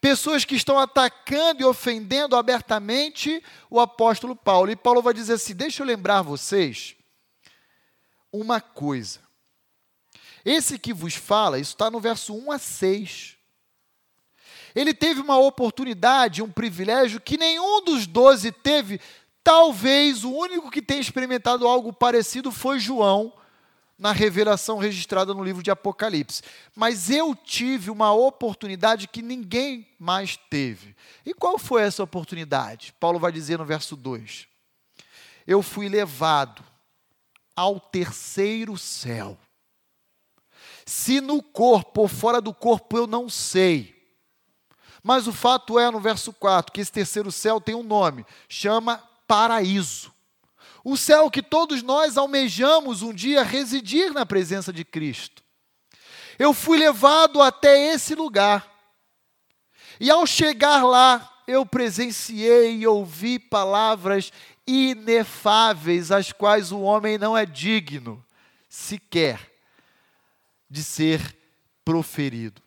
Pessoas 0.00 0.44
que 0.44 0.56
estão 0.56 0.76
atacando 0.80 1.62
e 1.62 1.64
ofendendo 1.64 2.34
abertamente 2.34 3.40
o 3.70 3.78
apóstolo 3.78 4.34
Paulo. 4.34 4.68
E 4.68 4.74
Paulo 4.74 5.00
vai 5.00 5.14
dizer 5.14 5.34
assim: 5.34 5.54
deixa 5.54 5.80
eu 5.80 5.86
lembrar 5.86 6.22
vocês 6.22 6.96
uma 8.32 8.60
coisa. 8.60 9.20
Esse 10.44 10.76
que 10.76 10.92
vos 10.92 11.14
fala, 11.14 11.60
isso 11.60 11.74
está 11.74 11.88
no 11.88 12.00
verso 12.00 12.34
1 12.34 12.50
a 12.50 12.58
6. 12.58 13.36
Ele 14.74 14.94
teve 14.94 15.20
uma 15.20 15.38
oportunidade, 15.38 16.42
um 16.42 16.50
privilégio 16.50 17.20
que 17.20 17.36
nenhum 17.36 17.84
dos 17.84 18.06
doze 18.06 18.50
teve 18.50 19.00
Talvez 19.44 20.22
o 20.22 20.30
único 20.30 20.70
que 20.70 20.80
tenha 20.80 21.00
experimentado 21.00 21.66
algo 21.66 21.92
parecido 21.92 22.52
foi 22.52 22.78
João, 22.78 23.32
na 23.98 24.12
revelação 24.12 24.78
registrada 24.78 25.34
no 25.34 25.42
livro 25.42 25.62
de 25.62 25.70
Apocalipse. 25.70 26.42
Mas 26.74 27.10
eu 27.10 27.34
tive 27.34 27.90
uma 27.90 28.12
oportunidade 28.12 29.08
que 29.08 29.20
ninguém 29.20 29.86
mais 29.98 30.36
teve. 30.36 30.94
E 31.26 31.34
qual 31.34 31.58
foi 31.58 31.82
essa 31.82 32.02
oportunidade? 32.02 32.94
Paulo 33.00 33.18
vai 33.18 33.32
dizer 33.32 33.58
no 33.58 33.64
verso 33.64 33.96
2: 33.96 34.46
Eu 35.46 35.60
fui 35.60 35.88
levado 35.88 36.62
ao 37.56 37.80
terceiro 37.80 38.78
céu. 38.78 39.36
Se 40.86 41.20
no 41.20 41.42
corpo 41.42 42.02
ou 42.02 42.08
fora 42.08 42.40
do 42.40 42.54
corpo 42.54 42.96
eu 42.96 43.06
não 43.06 43.28
sei. 43.28 44.01
Mas 45.02 45.26
o 45.26 45.32
fato 45.32 45.78
é, 45.78 45.90
no 45.90 45.98
verso 45.98 46.32
4, 46.32 46.72
que 46.72 46.80
esse 46.80 46.92
terceiro 46.92 47.32
céu 47.32 47.60
tem 47.60 47.74
um 47.74 47.82
nome, 47.82 48.24
chama 48.48 49.02
paraíso. 49.26 50.12
O 50.84 50.96
céu 50.96 51.30
que 51.30 51.42
todos 51.42 51.82
nós 51.82 52.16
almejamos 52.16 53.02
um 53.02 53.12
dia 53.12 53.42
residir 53.42 54.12
na 54.12 54.26
presença 54.26 54.72
de 54.72 54.84
Cristo. 54.84 55.42
Eu 56.38 56.52
fui 56.54 56.78
levado 56.78 57.40
até 57.40 57.92
esse 57.92 58.14
lugar. 58.14 58.68
E 60.00 60.10
ao 60.10 60.26
chegar 60.26 60.84
lá, 60.84 61.42
eu 61.46 61.66
presenciei 61.66 62.78
e 62.78 62.86
ouvi 62.86 63.38
palavras 63.38 64.32
inefáveis, 64.66 66.10
as 66.10 66.32
quais 66.32 66.72
o 66.72 66.80
homem 66.80 67.18
não 67.18 67.36
é 67.36 67.44
digno 67.44 68.24
sequer 68.68 69.52
de 70.70 70.82
ser 70.82 71.36
proferido. 71.84 72.61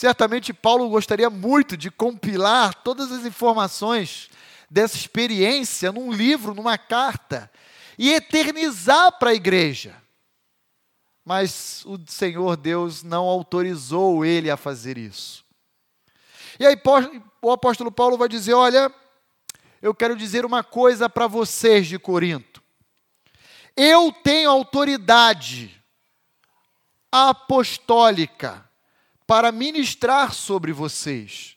Certamente 0.00 0.54
Paulo 0.54 0.88
gostaria 0.88 1.28
muito 1.28 1.76
de 1.76 1.90
compilar 1.90 2.72
todas 2.72 3.12
as 3.12 3.26
informações 3.26 4.30
dessa 4.70 4.96
experiência 4.96 5.92
num 5.92 6.10
livro, 6.10 6.54
numa 6.54 6.78
carta, 6.78 7.50
e 7.98 8.10
eternizar 8.10 9.18
para 9.18 9.28
a 9.28 9.34
igreja. 9.34 9.94
Mas 11.22 11.84
o 11.84 12.00
Senhor 12.06 12.56
Deus 12.56 13.02
não 13.02 13.26
autorizou 13.26 14.24
ele 14.24 14.50
a 14.50 14.56
fazer 14.56 14.96
isso. 14.96 15.44
E 16.58 16.64
aí 16.64 16.80
o 17.42 17.52
apóstolo 17.52 17.92
Paulo 17.92 18.16
vai 18.16 18.26
dizer: 18.26 18.54
Olha, 18.54 18.90
eu 19.82 19.94
quero 19.94 20.16
dizer 20.16 20.46
uma 20.46 20.64
coisa 20.64 21.10
para 21.10 21.26
vocês 21.26 21.86
de 21.86 21.98
Corinto. 21.98 22.62
Eu 23.76 24.10
tenho 24.10 24.48
autoridade 24.48 25.78
apostólica 27.12 28.69
para 29.30 29.52
ministrar 29.52 30.34
sobre 30.34 30.72
vocês 30.72 31.56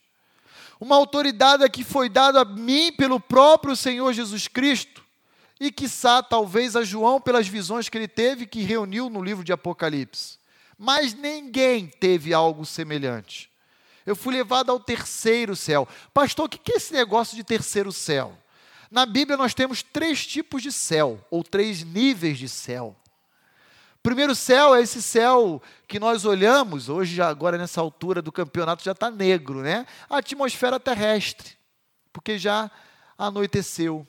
uma 0.79 0.95
autoridade 0.95 1.67
que 1.71 1.83
foi 1.83 2.07
dada 2.07 2.41
a 2.41 2.45
mim 2.45 2.91
pelo 2.91 3.19
próprio 3.19 3.75
Senhor 3.75 4.13
Jesus 4.13 4.47
Cristo, 4.47 5.03
e 5.59 5.71
quiçá 5.71 6.21
talvez 6.21 6.75
a 6.75 6.83
João 6.83 7.19
pelas 7.19 7.47
visões 7.47 7.89
que 7.89 7.97
ele 7.97 8.07
teve, 8.07 8.45
que 8.45 8.61
reuniu 8.61 9.09
no 9.09 9.23
livro 9.23 9.43
de 9.43 9.51
Apocalipse. 9.51 10.37
Mas 10.77 11.15
ninguém 11.15 11.87
teve 11.87 12.31
algo 12.31 12.63
semelhante. 12.63 13.49
Eu 14.05 14.15
fui 14.15 14.35
levado 14.35 14.69
ao 14.69 14.79
terceiro 14.79 15.55
céu. 15.55 15.87
Pastor, 16.13 16.45
o 16.45 16.49
que 16.49 16.73
é 16.73 16.75
esse 16.75 16.93
negócio 16.93 17.35
de 17.35 17.43
terceiro 17.43 17.91
céu? 17.91 18.37
Na 18.91 19.03
Bíblia 19.03 19.35
nós 19.35 19.55
temos 19.55 19.81
três 19.81 20.27
tipos 20.27 20.61
de 20.61 20.71
céu, 20.71 21.25
ou 21.31 21.43
três 21.43 21.81
níveis 21.81 22.37
de 22.37 22.47
céu. 22.47 22.95
Primeiro 24.03 24.35
céu 24.35 24.75
é 24.75 24.81
esse 24.81 25.01
céu 25.01 25.61
que 25.87 25.97
nós 25.97 26.25
olhamos, 26.25 26.89
hoje, 26.89 27.21
agora 27.21 27.57
nessa 27.57 27.79
altura 27.79 28.21
do 28.21 28.33
campeonato, 28.33 28.83
já 28.83 28.91
está 28.91 29.09
negro, 29.09 29.61
né? 29.61 29.87
A 30.09 30.17
atmosfera 30.17 30.77
terrestre, 30.77 31.57
porque 32.11 32.37
já 32.37 32.69
anoiteceu. 33.17 34.05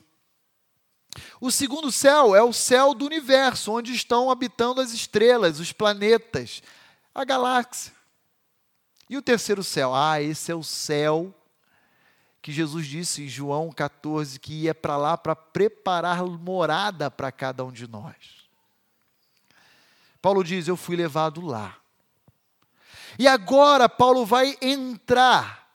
O 1.39 1.49
segundo 1.49 1.93
céu 1.93 2.35
é 2.35 2.43
o 2.43 2.51
céu 2.51 2.93
do 2.93 3.05
universo, 3.05 3.71
onde 3.71 3.93
estão 3.93 4.29
habitando 4.29 4.81
as 4.81 4.91
estrelas, 4.91 5.61
os 5.61 5.71
planetas, 5.71 6.61
a 7.13 7.23
galáxia. 7.23 7.93
E 9.09 9.15
o 9.15 9.21
terceiro 9.21 9.63
céu? 9.63 9.95
Ah, 9.95 10.21
esse 10.21 10.51
é 10.51 10.55
o 10.55 10.63
céu 10.63 11.33
que 12.41 12.51
Jesus 12.51 12.85
disse 12.85 13.23
em 13.23 13.27
João 13.29 13.71
14 13.71 14.39
que 14.41 14.63
ia 14.63 14.75
para 14.75 14.97
lá 14.97 15.17
para 15.17 15.35
preparar 15.37 16.21
morada 16.25 17.09
para 17.09 17.31
cada 17.31 17.63
um 17.63 17.71
de 17.71 17.87
nós. 17.87 18.44
Paulo 20.25 20.43
diz: 20.43 20.67
Eu 20.67 20.75
fui 20.75 20.95
levado 20.95 21.39
lá. 21.39 21.77
E 23.19 23.27
agora 23.27 23.87
Paulo 23.87 24.25
vai 24.25 24.57
entrar 24.59 25.69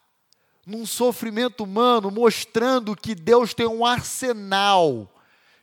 num 0.65 0.85
sofrimento 0.85 1.63
humano, 1.63 2.11
mostrando 2.11 2.93
que 2.93 3.15
Deus 3.15 3.53
tem 3.53 3.65
um 3.65 3.85
arsenal 3.85 5.09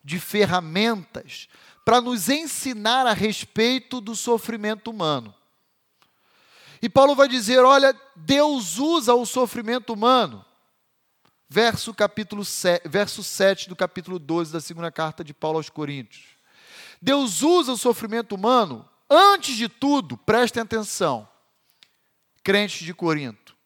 de 0.03 0.19
ferramentas 0.19 1.51
para 1.85 2.01
nos 2.01 2.31
ensinar 2.31 3.07
a 3.07 3.13
respeito 3.13 4.01
do 4.01 4.17
sofrimento 4.17 4.91
humano. 4.91 5.35
E 6.81 6.89
Paulo 6.89 7.15
vai 7.15 7.29
dizer: 7.29 7.59
olha, 7.59 7.95
Deus 8.17 8.79
usa 8.79 9.13
o 9.13 9.27
sofrimento 9.27 9.93
humano. 9.93 10.43
Verso, 11.47 11.93
capítulo 11.93 12.43
7, 12.43 12.89
verso 12.89 13.23
7 13.23 13.69
do 13.69 13.77
capítulo 13.77 14.19
12 14.19 14.51
da 14.51 14.63
segunda 14.63 14.91
carta 14.91 15.23
de 15.23 15.35
Paulo 15.35 15.59
aos 15.59 15.69
Coríntios. 15.69 16.38
Deus 17.01 17.43
usa 17.43 17.73
o 17.73 17.79
sofrimento 17.79 18.35
humano, 18.35 18.89
antes 19.09 19.57
de 19.57 19.69
tudo, 19.69 20.17
prestem 20.17 20.63
atenção, 20.63 21.29
crentes 22.43 22.85
de 22.85 22.93
Corinto, 22.93 23.57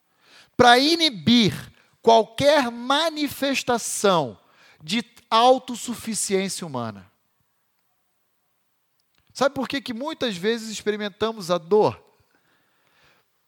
para 0.56 0.78
inibir 0.78 1.72
qualquer 2.02 2.70
manifestação 2.70 4.38
de 4.82 5.04
autossuficiência 5.30 6.66
humana. 6.66 7.10
Sabe 9.32 9.54
por 9.54 9.66
que, 9.66 9.80
que 9.80 9.94
muitas 9.94 10.36
vezes 10.36 10.68
experimentamos 10.68 11.50
a 11.50 11.56
dor? 11.56 12.02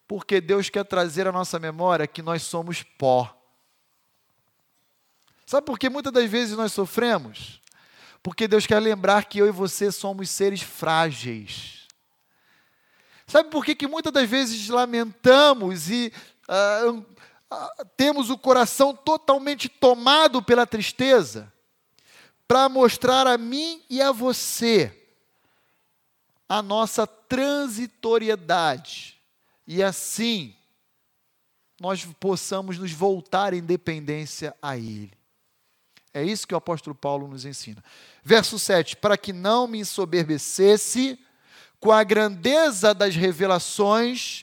Porque 0.09 0.41
Deus 0.41 0.71
quer 0.71 0.85
trazer 0.85 1.27
à 1.27 1.33
nossa 1.33 1.59
memória 1.59 2.07
que 2.07 2.23
nós 2.23 2.43
somos 2.43 2.83
pó. 2.83 3.37
Sabe 5.45 5.67
por 5.67 5.79
que 5.79 5.91
muitas 5.91 6.13
das 6.13 6.31
vezes 6.31 6.57
nós 6.57 6.73
sofremos? 6.73 7.61
Porque 8.25 8.49
Deus 8.49 8.67
quer 8.67 8.81
lembrar 8.81 9.27
que 9.27 9.39
eu 9.39 9.47
e 9.47 9.51
você 9.51 9.93
somos 9.93 10.31
seres 10.31 10.63
frágeis. 10.63 11.87
Sabe 13.27 13.51
por 13.51 13.63
que, 13.63 13.75
que 13.75 13.87
muitas 13.87 14.11
das 14.11 14.27
vezes 14.27 14.71
lamentamos 14.71 15.91
e 15.91 16.11
uh, 16.49 17.01
uh, 17.01 17.05
temos 17.99 18.31
o 18.31 18.39
coração 18.39 18.97
totalmente 18.97 19.69
tomado 19.69 20.43
pela 20.43 20.67
tristeza? 20.67 21.53
Para 22.49 22.67
mostrar 22.67 23.27
a 23.27 23.37
mim 23.37 23.83
e 23.91 24.01
a 24.01 24.11
você 24.11 25.07
a 26.49 26.63
nossa 26.63 27.07
transitoriedade 27.07 29.21
e 29.67 29.83
assim 29.83 30.57
nós 31.79 32.07
possamos 32.19 32.79
nos 32.79 32.93
voltar 32.93 33.53
em 33.53 33.63
dependência 33.63 34.57
a 34.63 34.79
Ele. 34.79 35.13
É 36.15 36.23
isso 36.23 36.47
que 36.47 36.55
o 36.55 36.57
apóstolo 36.57 36.95
Paulo 36.95 37.27
nos 37.27 37.45
ensina. 37.45 37.83
Verso 38.25 38.59
7: 38.59 38.97
Para 38.97 39.19
que 39.19 39.33
não 39.33 39.67
me 39.67 39.81
ensoberbecesse 39.81 41.19
com 41.79 41.93
a 41.93 42.03
grandeza 42.03 42.95
das 42.95 43.15
revelações, 43.15 44.43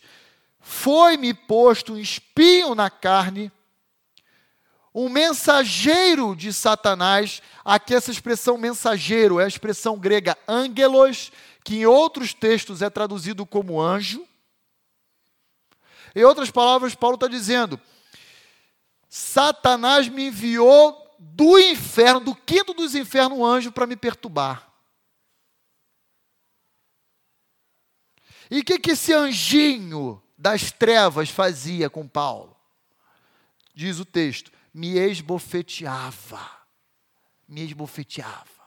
foi-me 0.59 1.33
posto 1.33 1.93
um 1.93 1.97
espinho 1.97 2.75
na 2.75 2.91
carne, 2.91 3.51
um 4.93 5.09
mensageiro 5.09 6.35
de 6.35 6.53
Satanás. 6.53 7.41
Aqui, 7.65 7.95
essa 7.95 8.11
expressão 8.11 8.57
mensageiro 8.57 9.39
é 9.39 9.45
a 9.45 9.47
expressão 9.47 9.97
grega 9.97 10.37
angelos, 10.47 11.31
que 11.63 11.77
em 11.77 11.85
outros 11.87 12.35
textos 12.35 12.83
é 12.83 12.89
traduzido 12.89 13.45
como 13.45 13.81
anjo. 13.81 14.23
Em 16.13 16.23
outras 16.23 16.51
palavras, 16.51 16.93
Paulo 16.93 17.15
está 17.15 17.27
dizendo: 17.27 17.81
Satanás 19.09 20.07
me 20.07 20.27
enviou 20.27 21.00
do 21.23 21.59
inferno, 21.59 22.19
do 22.19 22.35
quinto 22.35 22.73
dos 22.73 22.95
infernos, 22.95 23.37
um 23.37 23.45
anjo 23.45 23.71
para 23.71 23.85
me 23.85 23.95
perturbar. 23.95 24.67
E 28.49 28.59
o 28.59 28.65
que, 28.65 28.79
que 28.79 28.91
esse 28.91 29.13
anjinho 29.13 30.21
das 30.35 30.71
trevas 30.71 31.29
fazia 31.29 31.91
com 31.91 32.07
Paulo? 32.07 32.57
Diz 33.75 33.99
o 33.99 34.05
texto: 34.05 34.51
me 34.73 34.97
esbofeteava. 34.97 36.49
Me 37.47 37.61
esbofeteava. 37.65 38.65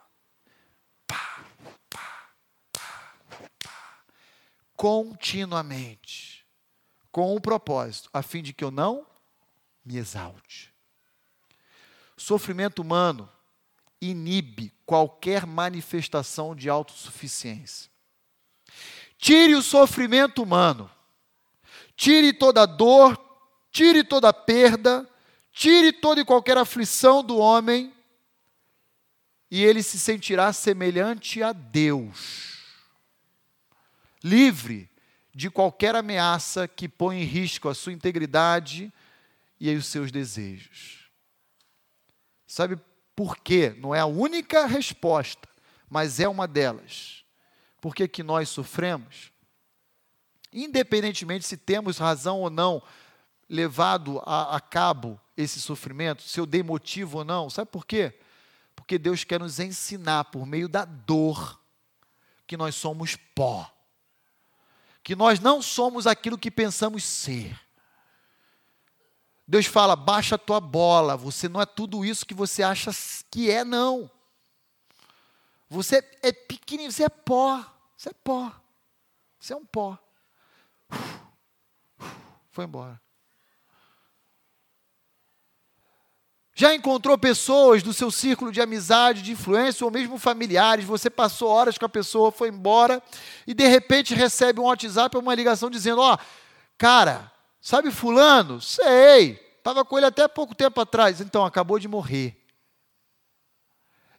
Pá, 1.09 1.45
pá, 1.91 2.31
pá, 2.49 3.51
pá. 3.59 4.05
Continuamente. 4.77 6.47
Com 7.11 7.35
um 7.35 7.41
propósito, 7.41 8.11
a 8.13 8.23
fim 8.23 8.43
de 8.43 8.53
que 8.53 8.65
eu 8.65 8.71
não 8.71 9.07
me 9.85 9.97
exalte. 9.97 10.74
Sofrimento 12.25 12.81
humano 12.81 13.29
inibe 14.01 14.73
qualquer 14.87 15.45
manifestação 15.45 16.57
de 16.57 16.71
autossuficiência. 16.71 17.91
Tire 19.19 19.55
o 19.55 19.61
sofrimento 19.61 20.43
humano, 20.43 20.91
tire 21.95 22.33
toda 22.33 22.65
dor, 22.65 23.23
tire 23.71 24.03
toda 24.03 24.33
perda, 24.33 25.07
tire 25.53 25.93
toda 25.93 26.23
e 26.23 26.25
qualquer 26.25 26.57
aflição 26.57 27.23
do 27.23 27.37
homem, 27.37 27.93
e 29.51 29.63
ele 29.63 29.83
se 29.83 29.99
sentirá 29.99 30.51
semelhante 30.51 31.43
a 31.43 31.53
Deus, 31.53 32.57
livre 34.23 34.89
de 35.35 35.51
qualquer 35.51 35.95
ameaça 35.95 36.67
que 36.67 36.89
põe 36.89 37.21
em 37.21 37.25
risco 37.25 37.69
a 37.69 37.75
sua 37.75 37.93
integridade 37.93 38.91
e 39.61 39.75
os 39.75 39.85
seus 39.85 40.11
desejos. 40.11 41.04
Sabe 42.55 42.79
por 43.17 43.37
quê? 43.39 43.75
Não 43.79 43.93
é 43.93 43.99
a 43.99 44.07
única 44.07 44.65
resposta, 44.65 45.49
mas 45.91 46.21
é 46.21 46.29
uma 46.29 46.47
delas. 46.47 47.25
Por 47.81 47.97
que, 47.97 48.23
nós 48.23 48.49
sofremos? 48.49 49.33
Independentemente 50.53 51.45
se 51.45 51.57
temos 51.57 51.99
razão 51.99 52.43
ou 52.43 52.49
não 52.49 52.81
levado 53.49 54.23
a, 54.25 54.55
a 54.55 54.61
cabo 54.61 55.21
esse 55.37 55.61
sofrimento, 55.61 56.23
se 56.23 56.39
eu 56.39 56.47
dei 56.47 56.63
motivo 56.63 57.19
ou 57.19 57.25
não, 57.25 57.51
sabe 57.51 57.73
por 57.73 57.85
quê? 57.85 58.17
Porque 58.77 58.99
Deus 58.99 59.25
quer 59.25 59.41
nos 59.41 59.59
ensinar 59.59 60.27
por 60.27 60.47
meio 60.47 60.69
da 60.69 60.85
dor 60.85 61.61
que 62.47 62.57
nós 62.57 62.77
somos 62.77 63.17
pó, 63.17 63.69
que 65.03 65.17
nós 65.17 65.41
não 65.41 65.61
somos 65.61 66.07
aquilo 66.07 66.39
que 66.39 66.53
pensamos 66.53 67.03
ser. 67.03 67.59
Deus 69.47 69.67
fala: 69.67 69.95
baixa 69.95 70.37
a 70.37 70.39
tua 70.39 70.61
bola, 70.61 71.17
você 71.17 71.49
não 71.49 71.61
é 71.61 71.67
tudo 71.67 72.05
isso 72.05 72.27
que 72.27 72.35
você 72.35 72.63
acha 72.63 72.91
que 73.31 73.51
é, 73.51 73.65
não. 73.65 74.11
Você 75.69 75.97
é 76.23 76.33
pequenininho, 76.33 76.93
você 76.93 77.05
é 77.05 77.09
pó, 77.09 77.65
você 77.97 78.11
é 78.11 78.13
pó, 78.13 78.53
você 79.39 79.53
é 79.53 79.57
um 79.57 79.65
pó. 79.65 79.99
Foi 82.51 82.65
embora. 82.65 83.01
Já 86.57 86.73
encontrou 86.73 87.19
pessoas 87.19 87.83
do 87.83 87.93
seu 87.93 88.13
círculo 88.13 88.53
de 88.53 88.61
amizade, 88.61 89.23
de 89.23 89.33
influência, 89.33 89.85
ou 89.85 89.91
mesmo 89.91 90.17
familiares, 90.19 90.85
você 90.85 91.11
passou 91.11 91.49
horas 91.49 91.77
com 91.77 91.85
a 91.85 91.89
pessoa, 91.89 92.31
foi 92.31 92.49
embora, 92.49 93.03
e 93.45 93.53
de 93.53 93.67
repente 93.67 94.15
recebe 94.15 94.61
um 94.61 94.65
WhatsApp 94.65 95.17
ou 95.17 95.23
uma 95.23 95.35
ligação 95.35 95.69
dizendo: 95.69 96.01
Ó, 96.01 96.15
oh, 96.15 96.19
cara, 96.79 97.33
Sabe 97.65 97.91
fulano? 97.91 98.61
Sei. 98.61 99.41
Estava 99.57 99.87
com 99.87 99.97
ele 99.97 100.05
até 100.05 100.29
pouco 100.29 100.55
tempo 100.55 100.79
atrás. 100.83 101.23
Então, 101.23 101.47
acabou 101.47 101.79
de 101.79 101.89
morrer. 101.89 102.39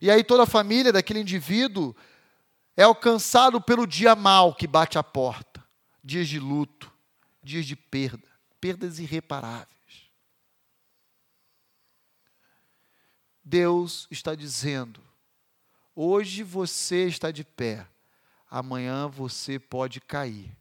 E 0.02 0.10
aí 0.10 0.24
toda 0.24 0.42
a 0.42 0.48
família 0.48 0.92
daquele 0.92 1.20
indivíduo 1.20 1.96
é 2.76 2.82
alcançado 2.82 3.62
pelo 3.62 3.86
dia 3.86 4.16
mal 4.16 4.56
que 4.56 4.66
bate 4.66 4.98
a 4.98 5.04
porta. 5.04 5.64
Dias 6.04 6.28
de 6.28 6.40
luto, 6.40 6.92
dias 7.44 7.68
de 7.68 7.76
perda, 7.76 8.28
perdas 8.60 8.98
irreparáveis. 8.98 10.10
Deus 13.44 14.08
está 14.10 14.34
dizendo: 14.34 15.04
hoje 15.96 16.42
você 16.42 17.06
está 17.06 17.30
de 17.30 17.44
pé, 17.44 17.88
amanhã 18.50 19.08
você 19.08 19.60
pode 19.60 20.02
cair. 20.02 20.52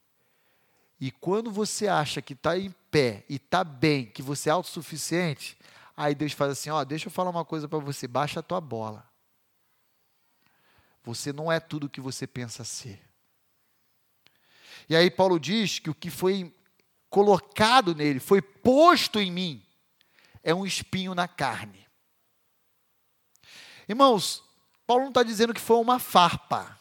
E 1.05 1.11
quando 1.11 1.51
você 1.51 1.87
acha 1.87 2.23
que 2.23 2.33
está 2.33 2.59
em 2.59 2.71
pé 2.90 3.27
e 3.29 3.37
está 3.37 3.62
bem, 3.62 4.07
que 4.07 4.23
você 4.23 4.49
é 4.49 4.53
autossuficiente, 4.53 5.55
aí 5.95 6.14
Deus 6.14 6.33
faz 6.33 6.53
assim: 6.53 6.71
ó, 6.71 6.83
deixa 6.83 7.09
eu 7.09 7.12
falar 7.12 7.29
uma 7.29 7.45
coisa 7.45 7.69
para 7.69 7.79
você, 7.79 8.09
baixa 8.09 8.40
a 8.40 8.43
tua 8.43 8.59
bola. 8.59 9.07
Você 11.03 11.31
não 11.31 11.53
é 11.53 11.61
tudo 11.61 11.85
o 11.85 11.90
que 11.90 12.01
você 12.01 12.27
pensa 12.27 12.64
ser. 12.64 13.07
E 14.88 14.97
aí 14.97 15.11
Paulo 15.11 15.38
diz 15.38 15.79
que 15.79 15.90
o 15.90 15.95
que 15.95 16.09
foi 16.09 16.51
colocado 17.11 17.95
nele, 17.95 18.19
foi 18.19 18.40
posto 18.40 19.21
em 19.21 19.31
mim, 19.31 19.62
é 20.43 20.55
um 20.55 20.64
espinho 20.64 21.14
na 21.14 21.29
carne. 21.29 21.87
Irmãos, 23.87 24.43
Paulo 24.87 25.03
não 25.03 25.11
está 25.11 25.23
dizendo 25.23 25.53
que 25.53 25.61
foi 25.61 25.77
uma 25.77 25.99
farpa. 25.99 26.81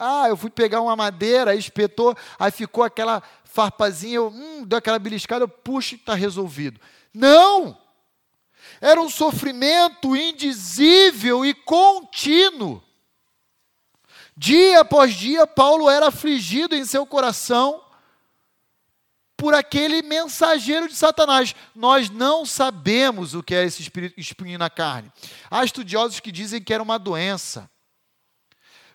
Ah, 0.00 0.28
eu 0.28 0.36
fui 0.36 0.48
pegar 0.48 0.80
uma 0.80 0.96
madeira, 0.96 1.54
espetou, 1.54 2.16
aí 2.38 2.50
ficou 2.50 2.82
aquela 2.82 3.22
farpazinha, 3.44 4.16
eu, 4.16 4.28
hum, 4.28 4.64
deu 4.64 4.78
aquela 4.78 4.98
beliscada, 4.98 5.44
eu 5.44 5.78
está 5.78 6.14
resolvido. 6.14 6.80
Não! 7.12 7.76
Era 8.80 9.00
um 9.00 9.10
sofrimento 9.10 10.16
indizível 10.16 11.44
e 11.44 11.52
contínuo. 11.52 12.82
Dia 14.34 14.80
após 14.80 15.14
dia, 15.14 15.46
Paulo 15.46 15.90
era 15.90 16.08
afligido 16.08 16.74
em 16.74 16.84
seu 16.86 17.04
coração 17.04 17.84
por 19.36 19.54
aquele 19.54 20.00
mensageiro 20.00 20.88
de 20.88 20.94
Satanás. 20.94 21.54
Nós 21.74 22.08
não 22.08 22.46
sabemos 22.46 23.34
o 23.34 23.42
que 23.42 23.54
é 23.54 23.64
esse 23.64 23.90
espinho 24.16 24.58
na 24.58 24.70
carne. 24.70 25.12
Há 25.50 25.62
estudiosos 25.62 26.20
que 26.20 26.32
dizem 26.32 26.62
que 26.62 26.72
era 26.72 26.82
uma 26.82 26.98
doença. 26.98 27.70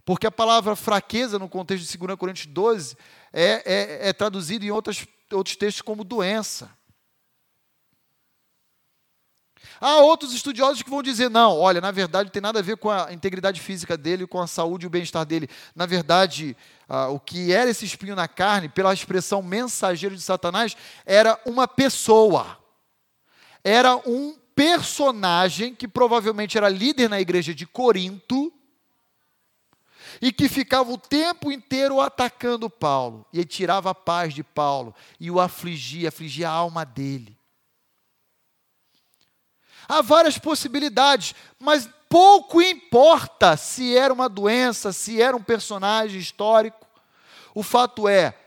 Porque 0.06 0.28
a 0.28 0.32
palavra 0.32 0.76
fraqueza, 0.76 1.40
no 1.40 1.50
contexto 1.50 1.90
de 1.90 1.98
2 1.98 2.18
Coríntios 2.18 2.46
12, 2.46 2.96
é, 3.34 3.64
é, 3.66 4.10
é 4.10 4.14
traduzida 4.14 4.64
em 4.64 4.70
outras, 4.70 5.06
outros 5.34 5.56
textos 5.56 5.82
como 5.82 6.04
doença. 6.04 6.70
Há 9.82 9.98
outros 9.98 10.32
estudiosos 10.32 10.84
que 10.84 10.90
vão 10.90 11.02
dizer: 11.02 11.30
não, 11.30 11.58
olha, 11.58 11.82
na 11.82 11.90
verdade 11.90 12.26
não 12.26 12.32
tem 12.32 12.42
nada 12.42 12.60
a 12.60 12.62
ver 12.62 12.78
com 12.78 12.90
a 12.90 13.12
integridade 13.12 13.60
física 13.60 13.98
dele, 13.98 14.28
com 14.28 14.40
a 14.40 14.48
saúde 14.48 14.86
e 14.86 14.88
o 14.88 14.92
bem-estar 14.92 15.26
dele. 15.26 15.50
Na 15.76 15.88
verdade, 15.88 16.56
ah, 16.88 17.10
o 17.10 17.20
que 17.20 17.52
era 17.52 17.70
esse 17.70 17.84
espinho 17.84 18.16
na 18.16 18.28
carne, 18.28 18.70
pela 18.70 18.94
expressão 18.94 19.42
mensageiro 19.42 20.16
de 20.16 20.22
Satanás, 20.22 20.78
era 21.04 21.40
uma 21.46 21.68
pessoa. 21.68 22.60
Era 23.64 23.96
um 24.08 24.38
personagem 24.56 25.74
que 25.74 25.88
provavelmente 25.88 26.58
era 26.58 26.70
líder 26.70 27.10
na 27.10 27.20
igreja 27.20 27.54
de 27.54 27.66
Corinto 27.66 28.54
e 30.22 30.32
que 30.32 30.48
ficava 30.50 30.92
o 30.92 30.98
tempo 30.98 31.52
inteiro 31.52 32.00
atacando 32.00 32.70
Paulo 32.70 33.26
e 33.32 33.44
tirava 33.44 33.92
a 33.92 33.96
paz 33.96 34.34
de 34.34 34.44
Paulo 34.44 34.94
e 35.20 35.30
o 35.30 35.40
afligia, 35.40 36.10
afligia 36.10 36.50
a 36.50 36.54
alma 36.54 36.86
dele. 36.86 37.38
Há 39.88 40.02
várias 40.02 40.38
possibilidades, 40.38 41.36
mas 41.60 41.90
pouco 42.10 42.62
importa 42.62 43.56
se 43.56 43.96
era 43.96 44.14
uma 44.14 44.28
doença, 44.28 44.92
se 44.92 45.22
era 45.22 45.36
um 45.36 45.44
personagem 45.44 46.20
histórico. 46.20 46.88
O 47.54 47.62
fato 47.62 48.08
é, 48.08 48.38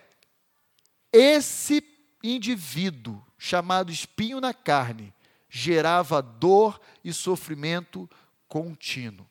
esse 1.13 1.83
indivíduo 2.23 3.25
chamado 3.39 3.93
espinho 3.93 4.41
na 4.41 4.53
carne 4.53 5.15
gerava 5.49 6.21
dor 6.21 6.81
e 7.05 7.13
sofrimento 7.13 8.09
contínuo. 8.49 9.27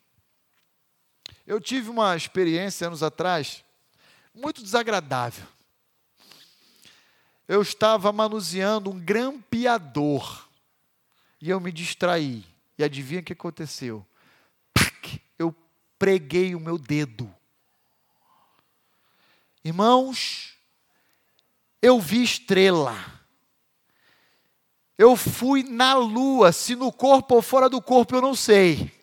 Eu 1.48 1.62
tive 1.62 1.90
uma 1.90 2.14
experiência 2.14 2.88
anos 2.88 3.02
atrás 3.02 3.64
muito 4.34 4.62
desagradável. 4.62 5.48
Eu 7.48 7.62
estava 7.62 8.12
manuseando 8.12 8.92
um 8.92 9.00
grampeador 9.00 10.46
e 11.42 11.50
eu 11.50 11.62
me 11.62 11.72
distraí. 11.72 12.46
E 12.78 12.84
adivinha 12.84 13.22
o 13.22 13.24
que 13.24 13.32
aconteceu? 13.32 14.06
Eu 15.40 15.56
preguei 15.98 16.54
o 16.54 16.60
meu 16.60 16.78
dedo. 16.78 17.34
Irmãos, 19.64 20.54
eu 21.82 21.98
vi 21.98 22.24
estrela. 22.24 22.94
Eu 24.98 25.16
fui 25.16 25.64
na 25.64 25.94
lua, 25.94 26.52
se 26.52 26.76
no 26.76 26.92
corpo 26.92 27.36
ou 27.36 27.42
fora 27.42 27.70
do 27.70 27.82
corpo, 27.82 28.16
eu 28.16 28.22
não 28.22 28.36
sei. 28.36 28.97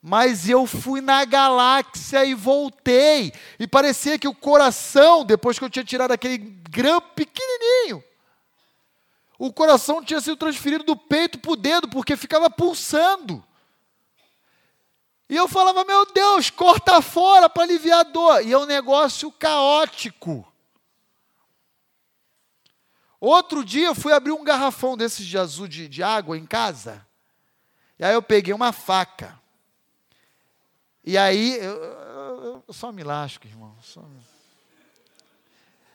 Mas 0.00 0.48
eu 0.48 0.66
fui 0.66 1.00
na 1.00 1.24
galáxia 1.24 2.24
e 2.24 2.34
voltei. 2.34 3.32
E 3.58 3.66
parecia 3.66 4.18
que 4.18 4.28
o 4.28 4.34
coração, 4.34 5.24
depois 5.24 5.58
que 5.58 5.64
eu 5.64 5.70
tinha 5.70 5.84
tirado 5.84 6.12
aquele 6.12 6.38
grão 6.38 7.00
pequenininho, 7.00 8.02
o 9.38 9.52
coração 9.52 10.02
tinha 10.02 10.20
sido 10.20 10.36
transferido 10.36 10.84
do 10.84 10.96
peito 10.96 11.38
para 11.38 11.52
o 11.52 11.56
dedo, 11.56 11.88
porque 11.88 12.16
ficava 12.16 12.48
pulsando. 12.50 13.44
E 15.28 15.36
eu 15.36 15.46
falava, 15.46 15.84
meu 15.84 16.06
Deus, 16.06 16.48
corta 16.48 17.02
fora 17.02 17.48
para 17.48 17.64
aliviar 17.64 18.00
a 18.00 18.02
dor. 18.04 18.44
E 18.44 18.52
é 18.52 18.58
um 18.58 18.64
negócio 18.64 19.30
caótico. 19.32 20.46
Outro 23.20 23.64
dia 23.64 23.88
eu 23.88 23.94
fui 23.94 24.12
abrir 24.12 24.32
um 24.32 24.44
garrafão 24.44 24.96
desses 24.96 25.26
de 25.26 25.36
azul 25.36 25.68
de, 25.68 25.88
de 25.88 26.02
água 26.02 26.38
em 26.38 26.46
casa. 26.46 27.06
E 27.98 28.04
aí 28.04 28.14
eu 28.14 28.22
peguei 28.22 28.54
uma 28.54 28.72
faca. 28.72 29.38
E 31.08 31.16
aí, 31.16 31.56
eu, 31.56 31.82
eu, 31.82 32.64
eu 32.68 32.74
só 32.74 32.92
me 32.92 33.02
lasco, 33.02 33.46
irmão. 33.46 33.74
Me... 33.96 34.20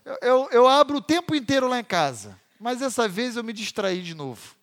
Eu, 0.04 0.18
eu, 0.24 0.50
eu 0.52 0.68
abro 0.68 0.98
o 0.98 1.02
tempo 1.04 1.36
inteiro 1.36 1.68
lá 1.68 1.80
em 1.80 1.84
casa. 1.84 2.36
Mas 2.60 2.80
dessa 2.80 3.08
vez 3.08 3.36
eu 3.36 3.44
me 3.44 3.54
distraí 3.54 4.02
de 4.02 4.16
novo. 4.16 4.56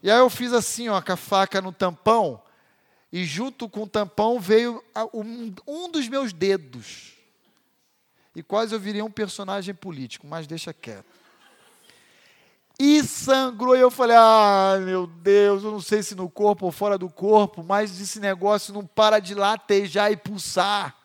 E 0.00 0.08
aí 0.08 0.20
eu 0.20 0.30
fiz 0.30 0.52
assim, 0.52 0.88
ó, 0.88 1.02
com 1.02 1.10
a 1.10 1.16
faca 1.16 1.60
no 1.60 1.72
tampão, 1.72 2.40
e 3.12 3.24
junto 3.24 3.68
com 3.68 3.82
o 3.82 3.88
tampão 3.88 4.38
veio 4.38 4.84
um, 5.12 5.52
um 5.66 5.90
dos 5.90 6.06
meus 6.06 6.32
dedos. 6.32 7.14
E 8.36 8.42
quase 8.42 8.76
eu 8.76 8.78
virei 8.78 9.02
um 9.02 9.10
personagem 9.10 9.74
político, 9.74 10.28
mas 10.28 10.46
deixa 10.46 10.72
quieto. 10.72 11.06
E 12.78 13.02
sangrou, 13.04 13.76
e 13.76 13.80
eu 13.80 13.90
falei: 13.90 14.16
ah, 14.18 14.78
meu 14.80 15.06
Deus, 15.06 15.62
eu 15.62 15.70
não 15.70 15.80
sei 15.80 16.02
se 16.02 16.14
no 16.14 16.28
corpo 16.28 16.66
ou 16.66 16.72
fora 16.72 16.96
do 16.98 17.08
corpo, 17.08 17.62
mas 17.62 18.00
esse 18.00 18.18
negócio 18.18 18.72
não 18.72 18.86
para 18.86 19.18
de 19.18 19.34
latejar 19.34 20.10
e 20.10 20.16
pulsar. 20.16 20.96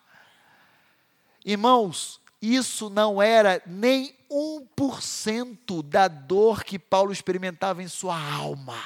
Irmãos, 1.44 2.20
isso 2.40 2.90
não 2.90 3.20
era 3.20 3.62
nem 3.66 4.14
1% 4.30 5.82
da 5.82 6.08
dor 6.08 6.62
que 6.64 6.78
Paulo 6.78 7.12
experimentava 7.12 7.82
em 7.82 7.88
sua 7.88 8.18
alma. 8.18 8.78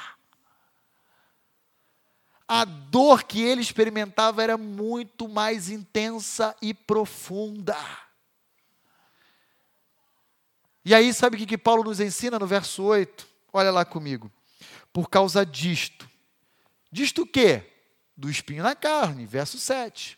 A 2.47 2.65
dor 2.65 3.23
que 3.23 3.41
ele 3.41 3.61
experimentava 3.61 4.43
era 4.43 4.57
muito 4.57 5.27
mais 5.27 5.69
intensa 5.69 6.55
e 6.61 6.73
profunda. 6.73 7.77
E 10.85 10.93
aí, 10.93 11.13
sabe 11.13 11.41
o 11.41 11.47
que, 11.47 11.57
Paulo 11.57 11.83
nos 11.83 11.99
ensina 11.99 12.37
no 12.37 12.47
verso 12.47 12.83
8? 12.83 13.27
Olha 13.51 13.71
lá 13.71 13.85
comigo. 13.85 14.31
Por 14.91 15.09
causa 15.09 15.45
disto. 15.45 16.09
Disto 16.91 17.23
o 17.23 17.27
quê? 17.27 17.63
Do 18.15 18.29
espinho 18.29 18.63
na 18.63 18.75
carne, 18.75 19.25
verso 19.25 19.57
7. 19.57 20.17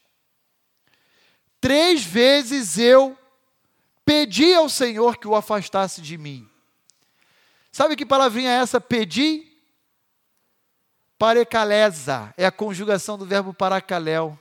Três 1.62 2.04
vezes 2.04 2.78
eu 2.78 3.18
Pedi 4.06 4.54
ao 4.54 4.70
Senhor 4.70 5.18
que 5.18 5.28
o 5.28 5.36
afastasse 5.36 6.00
de 6.00 6.16
mim. 6.16 6.48
Sabe 7.72 7.96
que 7.96 8.06
palavrinha 8.06 8.52
é 8.52 8.62
essa? 8.62 8.80
Pedi? 8.80 9.52
Parecaleza 11.18 12.32
é 12.38 12.46
a 12.46 12.52
conjugação 12.52 13.18
do 13.18 13.26
verbo 13.26 13.52
paracaléu. 13.52 14.40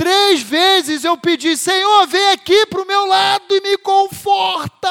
Três 0.00 0.40
vezes 0.40 1.04
eu 1.04 1.14
pedi, 1.18 1.54
Senhor, 1.58 2.06
vem 2.06 2.30
aqui 2.30 2.64
para 2.64 2.80
o 2.80 2.86
meu 2.86 3.04
lado 3.04 3.54
e 3.54 3.60
me 3.60 3.76
conforta. 3.76 4.88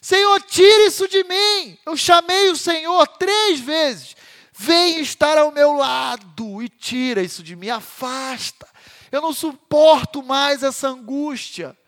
Senhor, 0.00 0.42
tire 0.42 0.86
isso 0.86 1.06
de 1.06 1.22
mim. 1.22 1.78
Eu 1.86 1.96
chamei 1.96 2.50
o 2.50 2.56
Senhor 2.56 3.06
três 3.06 3.60
vezes. 3.60 4.16
Vem 4.52 4.98
estar 4.98 5.38
ao 5.38 5.52
meu 5.52 5.74
lado 5.74 6.60
e 6.60 6.68
tira 6.68 7.22
isso 7.22 7.44
de 7.44 7.54
mim, 7.54 7.68
afasta. 7.68 8.66
Eu 9.12 9.20
não 9.20 9.32
suporto 9.32 10.20
mais 10.20 10.64
essa 10.64 10.88
angústia. 10.88 11.78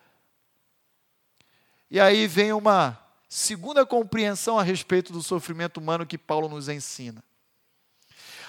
E 1.90 1.98
aí 1.98 2.28
vem 2.28 2.52
uma 2.52 2.96
segunda 3.28 3.84
compreensão 3.84 4.56
a 4.56 4.62
respeito 4.62 5.12
do 5.12 5.20
sofrimento 5.20 5.78
humano 5.78 6.06
que 6.06 6.16
Paulo 6.16 6.48
nos 6.48 6.68
ensina. 6.68 7.24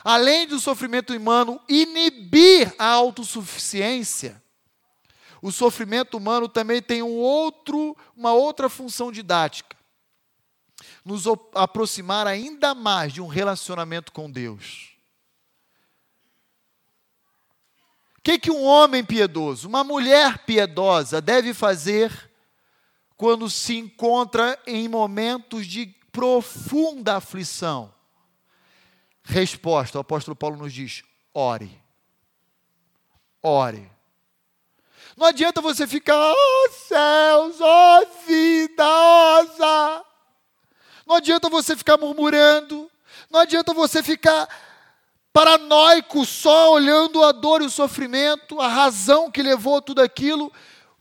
Além 0.04 0.48
do 0.48 0.60
sofrimento 0.60 1.16
humano 1.16 1.62
inibir 1.68 2.74
a 2.78 2.86
autossuficiência, 2.88 4.42
o 5.42 5.52
sofrimento 5.52 6.18
humano 6.18 6.48
também 6.48 6.82
tem 6.82 7.02
um 7.02 7.16
outro, 7.16 7.96
uma 8.16 8.34
outra 8.34 8.70
função 8.70 9.12
didática. 9.12 9.76
Nos 11.06 11.26
aproximar 11.54 12.28
ainda 12.28 12.74
mais 12.74 13.14
de 13.14 13.22
um 13.22 13.28
relacionamento 13.28 14.12
com 14.12 14.30
Deus. 14.32 14.94
que, 18.24 18.40
que 18.40 18.50
um 18.50 18.64
homem 18.64 19.04
piedoso, 19.04 19.68
uma 19.68 19.84
mulher 19.84 20.40
piedosa 20.40 21.22
deve 21.22 21.54
fazer 21.54 22.32
quando 23.18 23.50
se 23.50 23.78
encontra 23.78 24.58
em 24.66 24.88
momentos 24.88 25.68
de 25.68 25.88
profunda 26.12 27.18
aflição? 27.18 27.94
Resposta: 29.24 29.98
o 29.98 30.02
apóstolo 30.02 30.36
Paulo 30.36 30.58
nos 30.58 30.74
diz: 30.74 31.04
ore. 31.34 31.82
Ore. 33.42 33.92
Não 35.16 35.28
adianta 35.28 35.62
você 35.62 35.86
ficar, 35.86 36.16
oh 36.32 36.70
céus, 36.72 37.58
oh 37.60 38.26
vida, 38.26 38.84
Não 41.06 41.16
adianta 41.16 41.50
você 41.50 41.76
ficar 41.76 41.98
murmurando. 41.98 42.90
Não 43.30 43.42
adianta 43.42 43.74
você 43.74 44.02
ficar 44.02 44.48
paranoico, 45.32 46.26
só 46.26 46.72
olhando 46.72 47.24
a 47.24 47.32
dor 47.32 47.62
e 47.62 47.66
o 47.66 47.70
sofrimento, 47.70 48.60
a 48.60 48.68
razão 48.68 49.30
que 49.30 49.44
levou 49.44 49.82
tudo 49.82 50.02
aquilo. 50.02 50.52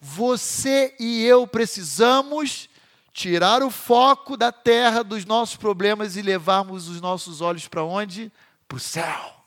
Você 0.01 0.95
e 0.99 1.23
eu 1.25 1.47
precisamos 1.47 2.69
tirar 3.13 3.63
o 3.63 3.71
foco 3.71 4.37
da 4.37 4.51
terra 4.51 5.03
dos 5.05 5.25
nossos 5.25 5.57
problemas 5.57 6.17
e 6.17 6.23
levarmos 6.23 6.89
os 6.89 7.01
nossos 7.01 7.41
olhos 7.41 7.69
para 7.69 7.85
onde? 7.85 8.33
Para 8.67 8.77
o 8.77 8.81
céu. 8.81 9.45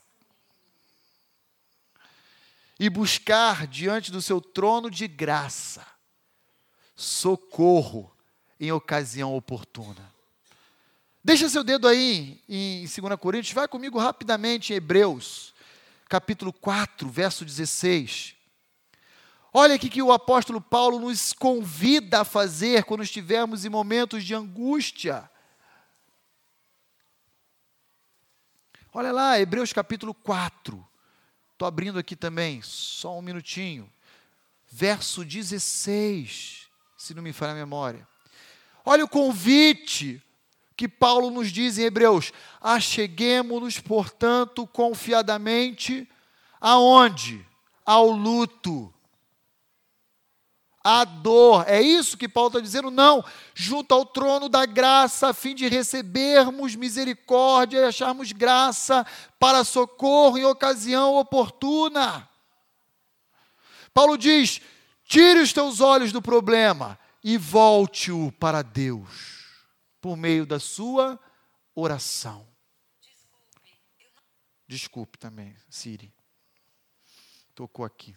E 2.79 2.89
buscar 2.89 3.65
diante 3.65 4.11
do 4.11 4.21
seu 4.21 4.39
trono 4.39 4.91
de 4.91 5.07
graça 5.07 5.85
socorro 6.95 8.11
em 8.59 8.71
ocasião 8.71 9.35
oportuna. 9.35 10.13
Deixa 11.23 11.49
seu 11.49 11.63
dedo 11.63 11.87
aí 11.87 12.39
em 12.47 12.85
2 12.85 13.19
Coríntios, 13.19 13.53
vai 13.53 13.67
comigo 13.67 13.97
rapidamente 13.97 14.71
em 14.71 14.75
Hebreus, 14.75 15.53
capítulo 16.07 16.53
4, 16.53 17.09
verso 17.09 17.43
16. 17.43 18.34
Olha 19.57 19.75
aqui 19.75 19.89
que 19.89 20.01
o 20.01 20.11
apóstolo 20.11 20.59
Paulo 20.59 20.99
nos 20.99 21.31
convida 21.31 22.19
a 22.19 22.25
fazer 22.25 22.83
quando 22.83 23.03
estivermos 23.03 23.63
em 23.63 23.69
momentos 23.69 24.25
de 24.25 24.35
angústia. 24.35 25.31
Olha 28.93 29.13
lá, 29.13 29.39
Hebreus 29.39 29.71
capítulo 29.71 30.13
4. 30.13 30.85
Estou 31.53 31.65
abrindo 31.65 31.97
aqui 31.97 32.17
também, 32.17 32.61
só 32.61 33.17
um 33.17 33.21
minutinho. 33.21 33.89
Verso 34.69 35.23
16, 35.23 36.67
se 36.97 37.13
não 37.13 37.23
me 37.23 37.31
falha 37.31 37.53
a 37.53 37.55
memória. 37.55 38.05
Olha 38.83 39.05
o 39.05 39.09
convite 39.09 40.21
que 40.75 40.89
Paulo 40.89 41.31
nos 41.31 41.49
diz 41.49 41.77
em 41.77 41.83
Hebreus: 41.83 42.33
acheguemos-nos, 42.59 43.79
portanto, 43.79 44.67
confiadamente 44.67 46.11
aonde? 46.59 47.47
Ao 47.85 48.09
luto, 48.09 48.93
à 50.85 51.03
dor. 51.03 51.65
É 51.67 51.81
isso 51.81 52.15
que 52.15 52.29
Paulo 52.29 52.49
está 52.49 52.59
dizendo? 52.59 52.91
Não. 52.91 53.25
Junto 53.55 53.91
ao 53.91 54.05
trono 54.05 54.47
da 54.47 54.67
graça, 54.67 55.29
a 55.29 55.33
fim 55.33 55.55
de 55.55 55.67
recebermos 55.67 56.75
misericórdia 56.75 57.79
e 57.79 57.83
acharmos 57.85 58.31
graça 58.31 59.03
para 59.39 59.63
socorro 59.63 60.37
em 60.37 60.45
ocasião 60.45 61.15
oportuna. 61.15 62.29
Paulo 63.91 64.15
diz: 64.15 64.61
tire 65.05 65.39
os 65.39 65.51
teus 65.51 65.81
olhos 65.81 66.11
do 66.11 66.21
problema 66.21 66.99
e 67.23 67.35
volte-o 67.35 68.31
para 68.33 68.61
Deus 68.61 69.43
por 69.99 70.15
meio 70.15 70.45
da 70.45 70.59
sua 70.59 71.19
oração. 71.73 72.47
Desculpe. 73.01 73.79
Desculpe 74.67 75.17
também, 75.17 75.55
Siri. 75.67 76.13
Tocou 77.55 77.83
aqui. 77.83 78.15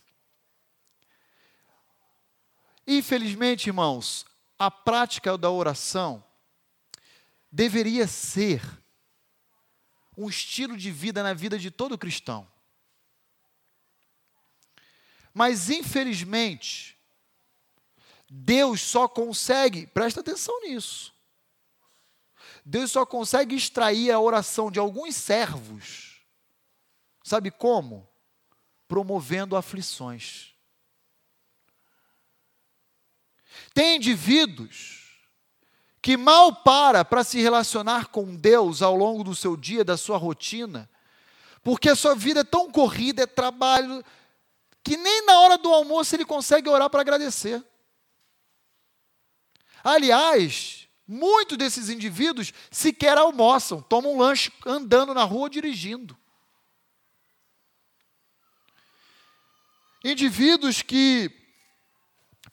Infelizmente, 2.90 3.66
irmãos, 3.66 4.24
a 4.58 4.70
prática 4.70 5.36
da 5.36 5.50
oração 5.50 6.24
deveria 7.52 8.08
ser 8.08 8.62
um 10.16 10.26
estilo 10.26 10.74
de 10.74 10.90
vida 10.90 11.22
na 11.22 11.34
vida 11.34 11.58
de 11.58 11.70
todo 11.70 11.98
cristão. 11.98 12.50
Mas, 15.34 15.68
infelizmente, 15.68 16.98
Deus 18.26 18.80
só 18.80 19.06
consegue, 19.06 19.86
presta 19.88 20.20
atenção 20.20 20.58
nisso, 20.62 21.14
Deus 22.64 22.90
só 22.90 23.04
consegue 23.04 23.54
extrair 23.54 24.10
a 24.10 24.18
oração 24.18 24.70
de 24.70 24.78
alguns 24.78 25.14
servos. 25.14 26.22
Sabe 27.22 27.50
como? 27.50 28.08
Promovendo 28.88 29.56
aflições. 29.56 30.57
Tem 33.74 33.96
indivíduos 33.96 35.18
que 36.00 36.16
mal 36.16 36.54
para 36.54 37.04
para 37.04 37.24
se 37.24 37.40
relacionar 37.40 38.08
com 38.08 38.34
Deus 38.34 38.82
ao 38.82 38.96
longo 38.96 39.22
do 39.22 39.34
seu 39.34 39.56
dia, 39.56 39.84
da 39.84 39.96
sua 39.96 40.16
rotina, 40.16 40.88
porque 41.62 41.88
a 41.88 41.96
sua 41.96 42.14
vida 42.14 42.40
é 42.40 42.44
tão 42.44 42.70
corrida, 42.70 43.22
é 43.22 43.26
trabalho, 43.26 44.04
que 44.82 44.96
nem 44.96 45.26
na 45.26 45.40
hora 45.40 45.58
do 45.58 45.72
almoço 45.72 46.14
ele 46.14 46.24
consegue 46.24 46.68
orar 46.68 46.88
para 46.88 47.00
agradecer. 47.00 47.62
Aliás, 49.84 50.88
Muitos 51.10 51.56
desses 51.56 51.88
indivíduos 51.88 52.52
sequer 52.70 53.16
almoçam, 53.16 53.80
tomam 53.80 54.12
um 54.12 54.18
lanche 54.18 54.52
andando 54.66 55.14
na 55.14 55.24
rua 55.24 55.48
dirigindo. 55.48 56.14
Indivíduos 60.04 60.82
que, 60.82 61.30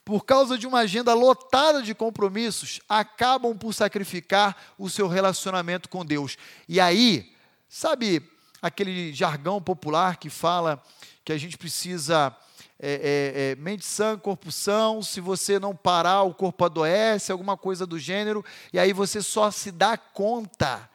por 0.05 0.23
causa 0.23 0.55
de 0.55 0.67
uma 0.67 0.81
agenda 0.81 1.15
lotada 1.15 1.81
de 1.81 1.95
compromissos, 1.95 2.79
acabam 2.87 3.57
por 3.57 3.73
sacrificar 3.73 4.55
o 4.77 4.87
seu 4.87 5.07
relacionamento 5.07 5.89
com 5.89 6.05
Deus. 6.05 6.37
E 6.69 6.79
aí, 6.79 7.33
sabe 7.67 8.21
aquele 8.61 9.11
jargão 9.11 9.59
popular 9.59 10.17
que 10.17 10.29
fala 10.29 10.81
que 11.23 11.33
a 11.33 11.37
gente 11.39 11.57
precisa 11.57 12.35
é, 12.77 12.91
é, 12.93 13.51
é, 13.51 13.55
mente 13.55 13.83
sã, 13.83 14.15
corpo 14.15 14.51
são, 14.51 15.01
se 15.01 15.19
você 15.19 15.57
não 15.57 15.75
parar, 15.75 16.21
o 16.21 16.35
corpo 16.35 16.65
adoece, 16.65 17.31
alguma 17.31 17.57
coisa 17.57 17.87
do 17.87 17.97
gênero, 17.97 18.45
e 18.71 18.77
aí 18.77 18.93
você 18.93 19.23
só 19.23 19.49
se 19.49 19.71
dá 19.71 19.97
conta 19.97 20.87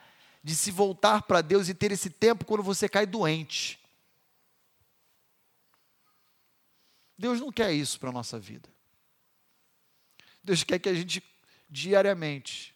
de 0.42 0.54
se 0.54 0.70
voltar 0.70 1.22
para 1.22 1.40
Deus 1.40 1.68
e 1.68 1.74
ter 1.74 1.90
esse 1.90 2.10
tempo 2.10 2.44
quando 2.44 2.62
você 2.62 2.88
cai 2.88 3.06
doente. 3.06 3.80
Deus 7.18 7.40
não 7.40 7.50
quer 7.50 7.72
isso 7.72 7.98
para 7.98 8.10
a 8.10 8.12
nossa 8.12 8.38
vida. 8.38 8.68
Deus 10.42 10.64
quer 10.64 10.79
que 10.79 10.88
a 10.88 10.94
gente, 10.94 11.22
diariamente, 11.68 12.74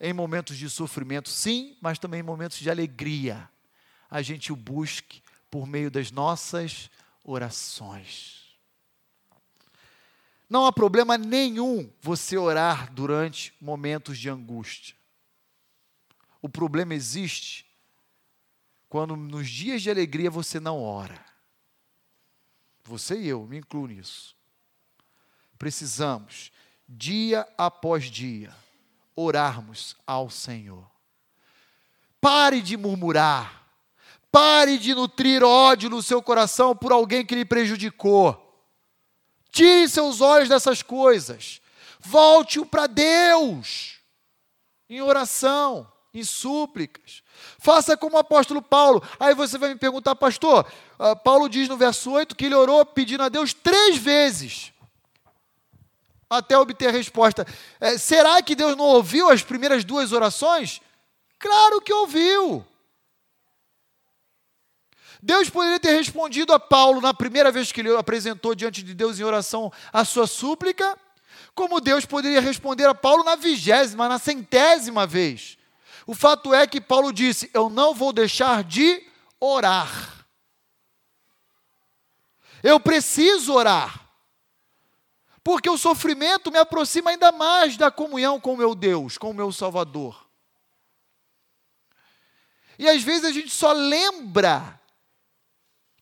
em 0.00 0.12
momentos 0.12 0.56
de 0.56 0.68
sofrimento, 0.70 1.28
sim, 1.28 1.76
mas 1.80 1.98
também 1.98 2.20
em 2.20 2.24
momentos 2.24 2.58
de 2.58 2.70
alegria, 2.70 3.48
a 4.10 4.22
gente 4.22 4.52
o 4.52 4.56
busque 4.56 5.22
por 5.50 5.66
meio 5.66 5.90
das 5.90 6.10
nossas 6.10 6.90
orações. 7.24 8.40
Não 10.48 10.66
há 10.66 10.72
problema 10.72 11.16
nenhum 11.16 11.92
você 12.00 12.36
orar 12.36 12.92
durante 12.92 13.54
momentos 13.60 14.18
de 14.18 14.28
angústia. 14.28 14.96
O 16.42 16.48
problema 16.48 16.94
existe 16.94 17.66
quando 18.88 19.14
nos 19.14 19.48
dias 19.48 19.82
de 19.82 19.90
alegria 19.90 20.28
você 20.30 20.58
não 20.58 20.82
ora. 20.82 21.24
Você 22.82 23.20
e 23.20 23.28
eu, 23.28 23.46
me 23.46 23.58
incluo 23.58 23.86
nisso. 23.86 24.34
Precisamos, 25.56 26.50
dia 26.92 27.46
após 27.56 28.10
dia, 28.10 28.52
orarmos 29.14 29.94
ao 30.04 30.28
Senhor. 30.28 30.84
Pare 32.20 32.60
de 32.60 32.76
murmurar. 32.76 33.60
Pare 34.32 34.76
de 34.76 34.94
nutrir 34.94 35.42
ódio 35.42 35.88
no 35.88 36.02
seu 36.02 36.20
coração 36.20 36.74
por 36.74 36.92
alguém 36.92 37.24
que 37.24 37.34
lhe 37.34 37.44
prejudicou. 37.44 38.46
Tire 39.50 39.88
seus 39.88 40.20
olhos 40.20 40.48
dessas 40.48 40.82
coisas. 40.82 41.60
Volte-o 42.00 42.66
para 42.66 42.86
Deus, 42.86 43.98
em 44.88 45.00
oração, 45.00 45.90
em 46.14 46.24
súplicas. 46.24 47.22
Faça 47.58 47.96
como 47.96 48.16
o 48.16 48.20
apóstolo 48.20 48.62
Paulo. 48.62 49.02
Aí 49.18 49.34
você 49.34 49.58
vai 49.58 49.70
me 49.70 49.76
perguntar, 49.76 50.14
pastor, 50.16 50.70
uh, 50.98 51.16
Paulo 51.16 51.48
diz 51.48 51.68
no 51.68 51.76
verso 51.76 52.12
8 52.12 52.34
que 52.34 52.46
ele 52.46 52.54
orou 52.54 52.84
pedindo 52.86 53.22
a 53.22 53.28
Deus 53.28 53.52
três 53.52 53.96
vezes 53.96 54.72
até 56.30 56.56
obter 56.56 56.88
a 56.88 56.92
resposta. 56.92 57.44
É, 57.80 57.98
será 57.98 58.40
que 58.40 58.54
Deus 58.54 58.76
não 58.76 58.84
ouviu 58.84 59.28
as 59.28 59.42
primeiras 59.42 59.84
duas 59.84 60.12
orações? 60.12 60.80
Claro 61.38 61.80
que 61.80 61.92
ouviu. 61.92 62.64
Deus 65.22 65.50
poderia 65.50 65.80
ter 65.80 65.92
respondido 65.92 66.52
a 66.52 66.60
Paulo 66.60 67.00
na 67.00 67.12
primeira 67.12 67.50
vez 67.50 67.72
que 67.72 67.80
ele 67.80 67.94
apresentou 67.94 68.54
diante 68.54 68.82
de 68.82 68.94
Deus 68.94 69.18
em 69.18 69.24
oração 69.24 69.70
a 69.92 70.04
sua 70.04 70.26
súplica, 70.26 70.96
como 71.54 71.80
Deus 71.80 72.06
poderia 72.06 72.40
responder 72.40 72.86
a 72.86 72.94
Paulo 72.94 73.24
na 73.24 73.34
vigésima, 73.34 74.08
na 74.08 74.18
centésima 74.18 75.06
vez. 75.06 75.58
O 76.06 76.14
fato 76.14 76.54
é 76.54 76.66
que 76.66 76.80
Paulo 76.80 77.12
disse: 77.12 77.50
Eu 77.52 77.68
não 77.68 77.92
vou 77.92 78.12
deixar 78.12 78.64
de 78.64 79.02
orar. 79.38 80.26
Eu 82.62 82.78
preciso 82.78 83.52
orar. 83.54 84.09
Porque 85.42 85.70
o 85.70 85.78
sofrimento 85.78 86.50
me 86.50 86.58
aproxima 86.58 87.10
ainda 87.10 87.32
mais 87.32 87.76
da 87.76 87.90
comunhão 87.90 88.40
com 88.40 88.54
o 88.54 88.56
meu 88.56 88.74
Deus, 88.74 89.16
com 89.16 89.30
o 89.30 89.34
meu 89.34 89.50
Salvador. 89.50 90.28
E 92.78 92.88
às 92.88 93.02
vezes 93.02 93.24
a 93.24 93.32
gente 93.32 93.50
só 93.50 93.72
lembra 93.72 94.80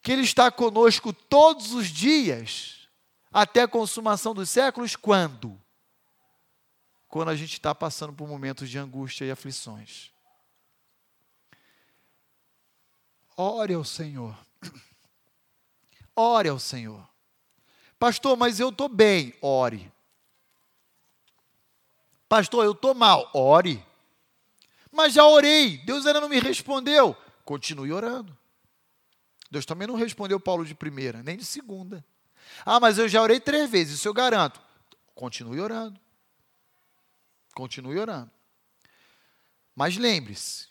que 0.03 0.12
Ele 0.12 0.22
está 0.22 0.51
conosco 0.51 1.12
todos 1.12 1.72
os 1.72 1.88
dias, 1.88 2.88
até 3.33 3.62
a 3.62 3.68
consumação 3.68 4.35
dos 4.35 4.48
séculos, 4.48 4.96
quando? 4.96 5.61
Quando 7.09 7.31
a 7.31 7.37
gente 7.37 7.53
está 7.53 7.74
passando 7.74 8.12
por 8.12 8.29
momentos 8.29 8.68
de 8.68 8.79
angústia 8.79 9.24
e 9.24 9.31
aflições. 9.31 10.12
Ore 13.37 13.74
ao 13.74 13.85
Senhor. 13.85 14.37
Ore 16.14 16.48
ao 16.48 16.59
Senhor. 16.59 17.09
Pastor, 17.98 18.37
mas 18.37 18.61
eu 18.61 18.68
estou 18.68 18.88
bem. 18.88 19.34
Ore. 19.42 19.92
Pastor, 22.28 22.64
eu 22.64 22.72
estou 22.72 22.94
mal. 22.94 23.30
Ore. 23.34 23.84
Mas 24.92 25.14
já 25.14 25.24
orei. 25.24 25.78
Deus 25.78 26.06
ainda 26.06 26.20
não 26.20 26.28
me 26.28 26.38
respondeu. 26.38 27.16
Continue 27.44 27.92
orando. 27.92 28.37
Deus 29.50 29.64
também 29.64 29.88
não 29.88 29.94
respondeu 29.94 30.38
Paulo 30.38 30.64
de 30.64 30.74
primeira, 30.74 31.22
nem 31.22 31.37
de 31.37 31.44
segunda. 31.44 32.04
Ah, 32.64 32.78
mas 32.78 32.98
eu 32.98 33.08
já 33.08 33.22
orei 33.22 33.40
três 33.40 33.70
vezes, 33.70 33.94
isso 33.94 34.08
eu 34.08 34.14
garanto. 34.14 34.61
Continue 35.14 35.61
orando. 35.61 35.98
Continue 37.54 37.98
orando. 37.98 38.30
Mas 39.74 39.96
lembre-se, 39.96 40.68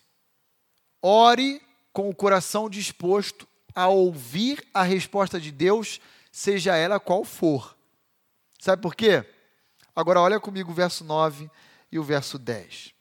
ore 1.02 1.60
com 1.92 2.08
o 2.08 2.14
coração 2.14 2.70
disposto 2.70 3.48
a 3.74 3.88
ouvir 3.88 4.66
a 4.72 4.82
resposta 4.82 5.40
de 5.40 5.50
Deus, 5.50 6.00
seja 6.30 6.76
ela 6.76 7.00
qual 7.00 7.24
for. 7.24 7.76
Sabe 8.58 8.82
por 8.82 8.94
quê? 8.94 9.24
Agora 9.94 10.20
olha 10.20 10.38
comigo 10.38 10.70
o 10.70 10.74
verso 10.74 11.04
9 11.04 11.50
e 11.90 11.98
o 11.98 12.04
verso 12.04 12.38
10. 12.38 12.94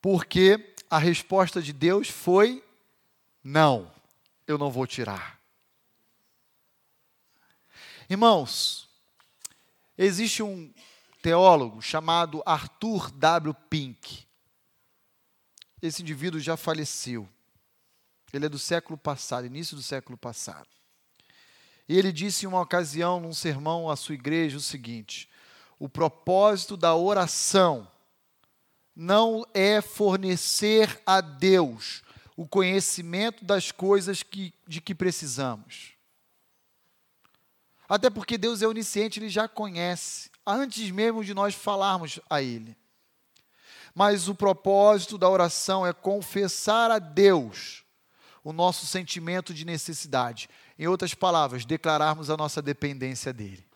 Porque 0.00 0.74
a 0.88 0.98
resposta 0.98 1.60
de 1.60 1.72
Deus 1.72 2.08
foi: 2.08 2.64
não, 3.42 3.92
eu 4.46 4.56
não 4.58 4.70
vou 4.70 4.86
tirar. 4.86 5.38
Irmãos, 8.08 8.88
existe 9.96 10.42
um 10.42 10.72
teólogo 11.20 11.82
chamado 11.82 12.42
Arthur 12.46 13.10
W. 13.10 13.54
Pink. 13.68 14.26
Esse 15.82 16.02
indivíduo 16.02 16.40
já 16.40 16.56
faleceu. 16.56 17.28
Ele 18.32 18.46
é 18.46 18.48
do 18.48 18.58
século 18.58 18.98
passado, 18.98 19.46
início 19.46 19.76
do 19.76 19.82
século 19.82 20.16
passado. 20.16 20.77
E 21.88 21.96
ele 21.96 22.12
disse 22.12 22.44
em 22.44 22.48
uma 22.48 22.60
ocasião, 22.60 23.18
num 23.18 23.32
sermão 23.32 23.88
à 23.90 23.96
sua 23.96 24.14
igreja, 24.14 24.58
o 24.58 24.60
seguinte: 24.60 25.28
o 25.78 25.88
propósito 25.88 26.76
da 26.76 26.94
oração 26.94 27.88
não 28.94 29.46
é 29.54 29.80
fornecer 29.80 31.00
a 31.06 31.20
Deus 31.20 32.02
o 32.36 32.46
conhecimento 32.46 33.44
das 33.44 33.72
coisas 33.72 34.22
que, 34.22 34.52
de 34.66 34.80
que 34.80 34.94
precisamos. 34.94 35.92
Até 37.88 38.10
porque 38.10 38.36
Deus 38.36 38.60
é 38.60 38.66
onisciente, 38.66 39.18
Ele 39.18 39.30
já 39.30 39.48
conhece, 39.48 40.30
antes 40.46 40.90
mesmo 40.90 41.24
de 41.24 41.32
nós 41.32 41.54
falarmos 41.54 42.20
a 42.28 42.42
Ele. 42.42 42.76
Mas 43.94 44.28
o 44.28 44.34
propósito 44.34 45.16
da 45.16 45.28
oração 45.28 45.86
é 45.86 45.92
confessar 45.92 46.90
a 46.90 46.98
Deus 46.98 47.82
o 48.44 48.52
nosso 48.52 48.86
sentimento 48.86 49.54
de 49.54 49.64
necessidade. 49.64 50.48
Em 50.78 50.86
outras 50.86 51.12
palavras, 51.12 51.64
declararmos 51.64 52.30
a 52.30 52.36
nossa 52.36 52.62
dependência 52.62 53.32
dEle. 53.32 53.66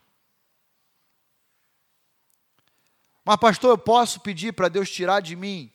Mas, 3.25 3.37
pastor, 3.37 3.71
eu 3.71 3.79
posso 3.79 4.21
pedir 4.21 4.53
para 4.53 4.69
Deus 4.69 4.91
tirar 4.91 5.21
de 5.21 5.37
mim 5.37 5.73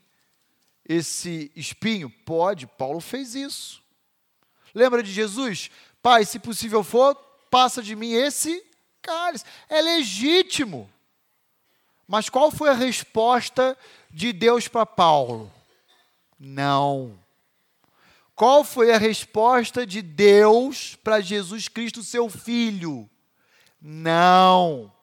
esse 0.87 1.51
espinho? 1.55 2.09
Pode, 2.09 2.67
Paulo 2.67 2.99
fez 2.99 3.35
isso. 3.35 3.83
Lembra 4.73 5.03
de 5.03 5.11
Jesus? 5.11 5.71
Pai, 6.01 6.23
se 6.25 6.39
possível 6.39 6.83
for, 6.83 7.15
passa 7.49 7.81
de 7.81 7.95
mim 7.95 8.11
esse 8.11 8.65
cálice. 9.01 9.45
É 9.69 9.81
legítimo. 9.81 10.89
Mas 12.07 12.29
qual 12.29 12.51
foi 12.51 12.69
a 12.69 12.73
resposta 12.73 13.77
de 14.09 14.31
Deus 14.31 14.67
para 14.67 14.85
Paulo? 14.85 15.51
Não. 16.39 17.17
Qual 18.37 18.63
foi 18.63 18.93
a 18.93 18.99
resposta 18.99 19.83
de 19.83 19.99
Deus 19.99 20.93
para 21.03 21.19
Jesus 21.19 21.67
Cristo, 21.67 22.03
seu 22.03 22.29
filho? 22.29 23.09
Não. 23.81 24.93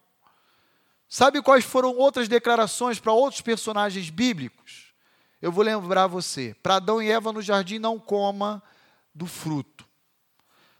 Sabe 1.08 1.42
quais 1.42 1.64
foram 1.64 1.96
outras 1.96 2.28
declarações 2.28 3.00
para 3.00 3.12
outros 3.12 3.40
personagens 3.40 4.08
bíblicos? 4.08 4.94
Eu 5.42 5.50
vou 5.50 5.64
lembrar 5.64 6.06
você. 6.06 6.54
Para 6.62 6.76
Adão 6.76 7.02
e 7.02 7.10
Eva 7.10 7.32
no 7.32 7.42
jardim, 7.42 7.80
não 7.80 7.98
coma 7.98 8.62
do 9.12 9.26
fruto. 9.26 9.84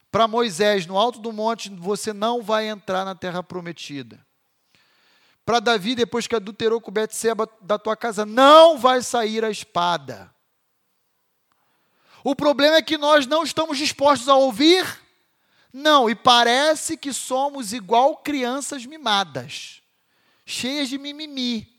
Para 0.09 0.25
Moisés, 0.25 0.85
no 0.85 0.97
alto 0.97 1.19
do 1.19 1.33
monte, 1.33 1.69
você 1.69 2.13
não 2.13 2.41
vai 2.41 2.69
entrar 2.69 3.03
na 3.03 3.15
terra 3.15 3.43
prometida. 3.43 4.25
Para 5.45 5.59
Davi, 5.59 5.93
depois 5.93 6.25
que 6.25 6.37
adulterou 6.37 6.79
com 6.79 6.89
Betseba 6.89 7.49
da 7.61 7.77
tua 7.77 7.97
casa, 7.97 8.25
não 8.25 8.77
vai 8.77 9.01
sair 9.01 9.43
a 9.43 9.51
espada. 9.51 10.33
O 12.25 12.35
problema 12.35 12.77
é 12.77 12.81
que 12.81 12.97
nós 12.97 13.27
não 13.27 13.43
estamos 13.43 13.77
dispostos 13.77 14.27
a 14.27 14.35
ouvir. 14.35 14.83
Não, 15.71 16.09
e 16.09 16.15
parece 16.15 16.97
que 16.97 17.13
somos 17.13 17.71
igual 17.71 18.17
crianças 18.17 18.83
mimadas 18.83 19.81
cheias 20.43 20.89
de 20.89 20.97
mimimi. 20.97 21.71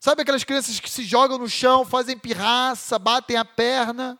Sabe 0.00 0.22
aquelas 0.22 0.42
crianças 0.42 0.80
que 0.80 0.88
se 0.88 1.04
jogam 1.04 1.36
no 1.36 1.48
chão, 1.50 1.84
fazem 1.84 2.16
pirraça, 2.16 2.98
batem 2.98 3.36
a 3.36 3.44
perna? 3.44 4.18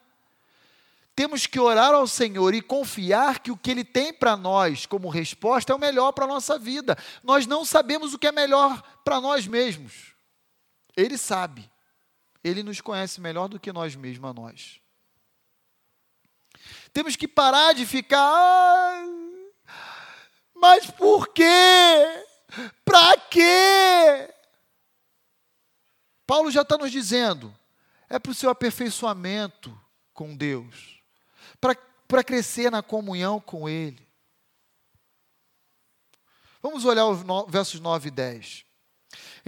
Temos 1.16 1.46
que 1.46 1.58
orar 1.58 1.94
ao 1.94 2.06
Senhor 2.06 2.54
e 2.54 2.60
confiar 2.60 3.40
que 3.40 3.50
o 3.50 3.56
que 3.56 3.70
Ele 3.70 3.84
tem 3.84 4.12
para 4.12 4.36
nós 4.36 4.84
como 4.84 5.08
resposta 5.08 5.72
é 5.72 5.76
o 5.76 5.78
melhor 5.78 6.12
para 6.12 6.26
a 6.26 6.28
nossa 6.28 6.58
vida. 6.58 6.94
Nós 7.22 7.46
não 7.46 7.64
sabemos 7.64 8.12
o 8.12 8.18
que 8.18 8.26
é 8.26 8.32
melhor 8.32 8.82
para 9.02 9.18
nós 9.18 9.46
mesmos. 9.46 10.12
Ele 10.94 11.16
sabe. 11.16 11.70
Ele 12.48 12.62
nos 12.62 12.80
conhece 12.80 13.20
melhor 13.20 13.48
do 13.48 13.60
que 13.60 13.72
nós 13.72 13.94
mesmos 13.94 14.30
a 14.30 14.32
nós. 14.32 14.80
Temos 16.92 17.16
que 17.16 17.28
parar 17.28 17.74
de 17.74 17.86
ficar. 17.86 18.18
Ah, 19.66 20.14
mas 20.54 20.90
por 20.90 21.28
quê? 21.28 21.44
Para 22.84 23.16
quê? 23.16 24.34
Paulo 26.26 26.50
já 26.50 26.62
está 26.62 26.76
nos 26.76 26.90
dizendo, 26.90 27.54
é 28.08 28.18
para 28.18 28.32
o 28.32 28.34
seu 28.34 28.50
aperfeiçoamento 28.50 29.78
com 30.12 30.36
Deus, 30.36 31.02
para 31.58 32.24
crescer 32.24 32.70
na 32.70 32.82
comunhão 32.82 33.40
com 33.40 33.68
Ele. 33.68 34.06
Vamos 36.60 36.84
olhar 36.84 37.06
os 37.06 37.22
no, 37.24 37.46
versos 37.46 37.80
9 37.80 38.08
e 38.08 38.10
10. 38.10 38.67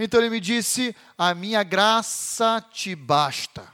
Então 0.03 0.19
ele 0.19 0.29
me 0.29 0.39
disse: 0.39 0.95
A 1.17 1.33
minha 1.33 1.63
graça 1.63 2.63
te 2.71 2.95
basta, 2.95 3.67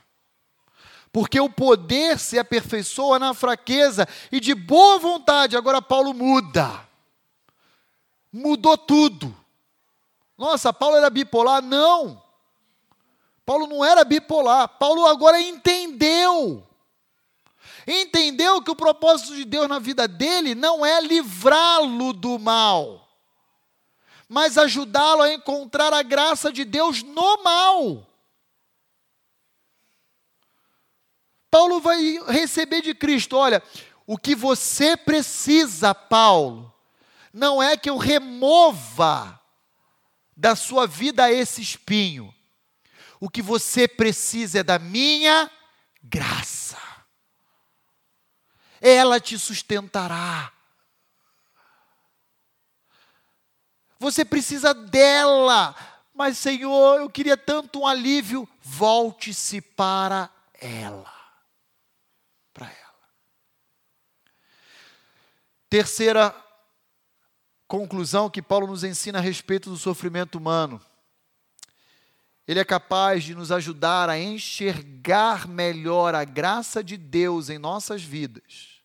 porque 1.11 1.39
o 1.39 1.49
poder 1.49 2.19
se 2.19 2.37
aperfeiçoa 2.37 3.17
na 3.17 3.33
fraqueza 3.33 4.07
e 4.31 4.39
de 4.39 4.53
boa 4.53 4.99
vontade. 4.99 5.57
Agora 5.57 5.81
Paulo 5.81 6.13
muda 6.13 6.87
mudou 8.37 8.77
tudo. 8.77 9.35
Nossa, 10.37 10.71
Paulo 10.71 10.97
era 10.97 11.09
bipolar? 11.09 11.61
Não. 11.61 12.21
Paulo 13.45 13.65
não 13.67 13.83
era 13.83 14.03
bipolar. 14.03 14.67
Paulo 14.77 15.05
agora 15.05 15.41
entendeu. 15.41 16.65
Entendeu 17.87 18.61
que 18.61 18.69
o 18.69 18.75
propósito 18.75 19.35
de 19.35 19.45
Deus 19.45 19.67
na 19.67 19.79
vida 19.79 20.07
dele 20.07 20.53
não 20.53 20.85
é 20.85 21.01
livrá-lo 21.01 22.11
do 22.13 22.37
mal, 22.37 23.06
mas 24.27 24.57
ajudá-lo 24.57 25.21
a 25.21 25.33
encontrar 25.33 25.93
a 25.93 26.03
graça 26.03 26.51
de 26.51 26.65
Deus 26.65 27.01
no 27.03 27.43
mal. 27.43 28.05
Paulo 31.49 31.79
vai 31.79 32.19
receber 32.27 32.81
de 32.81 32.93
Cristo, 32.93 33.37
olha, 33.37 33.63
o 34.05 34.17
que 34.17 34.35
você 34.35 34.95
precisa, 34.97 35.95
Paulo, 35.95 36.73
não 37.31 37.61
é 37.61 37.77
que 37.77 37.89
eu 37.89 37.97
remova 37.97 39.39
da 40.35 40.55
sua 40.55 40.85
vida 40.85 41.31
esse 41.31 41.61
espinho. 41.61 42.33
O 43.19 43.29
que 43.29 43.41
você 43.41 43.87
precisa 43.87 44.59
é 44.59 44.63
da 44.63 44.77
minha 44.77 45.49
graça. 46.03 46.77
Ela 48.79 49.19
te 49.19 49.39
sustentará. 49.39 50.53
Você 53.99 54.23
precisa 54.23 54.73
dela. 54.73 55.75
Mas, 56.13 56.37
Senhor, 56.37 56.99
eu 56.99 57.09
queria 57.09 57.37
tanto 57.37 57.81
um 57.81 57.87
alívio. 57.87 58.47
Volte-se 58.61 59.61
para 59.61 60.29
ela. 60.53 61.13
Para 62.53 62.65
ela. 62.65 63.09
Terceira 65.69 66.35
conclusão 67.67 68.29
que 68.29 68.41
Paulo 68.41 68.67
nos 68.67 68.83
ensina 68.83 69.19
a 69.19 69.21
respeito 69.21 69.69
do 69.69 69.77
sofrimento 69.77 70.37
humano. 70.37 70.81
Ele 72.47 72.61
é 72.61 72.65
capaz 72.65 73.25
de 73.25 73.35
nos 73.35 73.51
ajudar 73.51 74.09
a 74.09 74.17
enxergar 74.17 75.47
melhor 75.47 76.15
a 76.15 76.23
graça 76.23 76.81
de 76.81 76.95
Deus 76.95 77.49
em 77.49 77.57
nossas 77.57 78.01
vidas. 78.01 78.76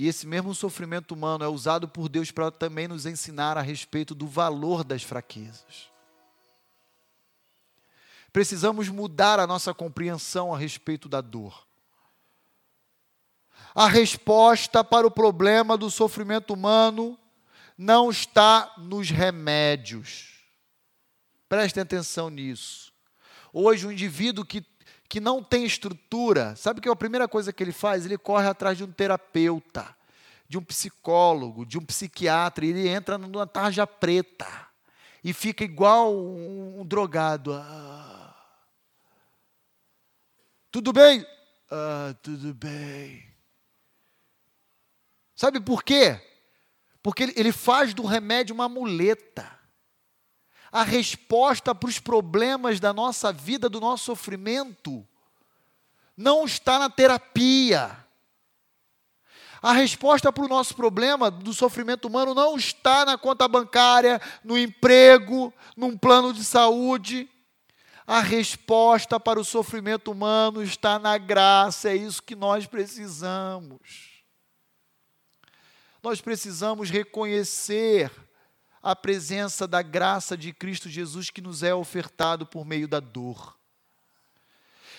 E 0.00 0.08
esse 0.08 0.26
mesmo 0.26 0.54
sofrimento 0.54 1.12
humano 1.12 1.44
é 1.44 1.48
usado 1.48 1.86
por 1.86 2.08
Deus 2.08 2.30
para 2.30 2.50
também 2.50 2.88
nos 2.88 3.04
ensinar 3.04 3.58
a 3.58 3.60
respeito 3.60 4.14
do 4.14 4.26
valor 4.26 4.82
das 4.82 5.02
fraquezas. 5.02 5.90
Precisamos 8.32 8.88
mudar 8.88 9.38
a 9.38 9.46
nossa 9.46 9.74
compreensão 9.74 10.54
a 10.54 10.58
respeito 10.58 11.06
da 11.06 11.20
dor. 11.20 11.66
A 13.74 13.88
resposta 13.88 14.82
para 14.82 15.06
o 15.06 15.10
problema 15.10 15.76
do 15.76 15.90
sofrimento 15.90 16.54
humano 16.54 17.18
não 17.76 18.08
está 18.10 18.72
nos 18.78 19.10
remédios. 19.10 20.46
Prestem 21.46 21.82
atenção 21.82 22.30
nisso. 22.30 22.90
Hoje, 23.52 23.86
um 23.86 23.92
indivíduo 23.92 24.46
que, 24.46 24.64
que 25.10 25.18
não 25.18 25.42
tem 25.42 25.64
estrutura, 25.64 26.54
sabe 26.54 26.80
que 26.80 26.88
é 26.88 26.92
a 26.92 26.94
primeira 26.94 27.26
coisa 27.26 27.52
que 27.52 27.60
ele 27.64 27.72
faz? 27.72 28.06
Ele 28.06 28.16
corre 28.16 28.46
atrás 28.46 28.78
de 28.78 28.84
um 28.84 28.92
terapeuta, 28.92 29.92
de 30.48 30.56
um 30.56 30.62
psicólogo, 30.62 31.66
de 31.66 31.76
um 31.76 31.84
psiquiatra, 31.84 32.64
e 32.64 32.68
ele 32.68 32.88
entra 32.88 33.18
numa 33.18 33.44
tarja 33.44 33.84
preta 33.88 34.46
e 35.24 35.32
fica 35.32 35.64
igual 35.64 36.14
um, 36.14 36.80
um 36.80 36.86
drogado. 36.86 37.52
Ah. 37.52 38.36
Tudo 40.70 40.92
bem? 40.92 41.26
Ah, 41.68 42.14
tudo 42.22 42.54
bem. 42.54 43.28
Sabe 45.34 45.60
por 45.60 45.82
quê? 45.82 46.20
Porque 47.02 47.24
ele, 47.24 47.32
ele 47.34 47.50
faz 47.50 47.92
do 47.92 48.04
remédio 48.04 48.54
uma 48.54 48.68
muleta. 48.68 49.58
A 50.72 50.82
resposta 50.84 51.74
para 51.74 51.88
os 51.88 51.98
problemas 51.98 52.78
da 52.78 52.92
nossa 52.92 53.32
vida, 53.32 53.68
do 53.68 53.80
nosso 53.80 54.04
sofrimento, 54.04 55.06
não 56.16 56.44
está 56.44 56.78
na 56.78 56.88
terapia. 56.88 57.96
A 59.62 59.72
resposta 59.72 60.32
para 60.32 60.44
o 60.44 60.48
nosso 60.48 60.74
problema 60.74 61.30
do 61.30 61.52
sofrimento 61.52 62.08
humano 62.08 62.34
não 62.34 62.56
está 62.56 63.04
na 63.04 63.18
conta 63.18 63.46
bancária, 63.46 64.20
no 64.42 64.56
emprego, 64.56 65.52
num 65.76 65.98
plano 65.98 66.32
de 66.32 66.44
saúde. 66.44 67.28
A 68.06 68.20
resposta 68.20 69.20
para 69.20 69.38
o 69.38 69.44
sofrimento 69.44 70.12
humano 70.12 70.62
está 70.62 70.98
na 70.98 71.18
graça, 71.18 71.90
é 71.90 71.96
isso 71.96 72.22
que 72.22 72.34
nós 72.34 72.66
precisamos. 72.66 74.22
Nós 76.02 76.20
precisamos 76.20 76.88
reconhecer 76.88 78.10
a 78.82 78.96
presença 78.96 79.66
da 79.66 79.82
graça 79.82 80.36
de 80.36 80.52
Cristo 80.52 80.88
Jesus 80.88 81.30
que 81.30 81.40
nos 81.40 81.62
é 81.62 81.74
ofertado 81.74 82.46
por 82.46 82.64
meio 82.64 82.88
da 82.88 83.00
dor. 83.00 83.56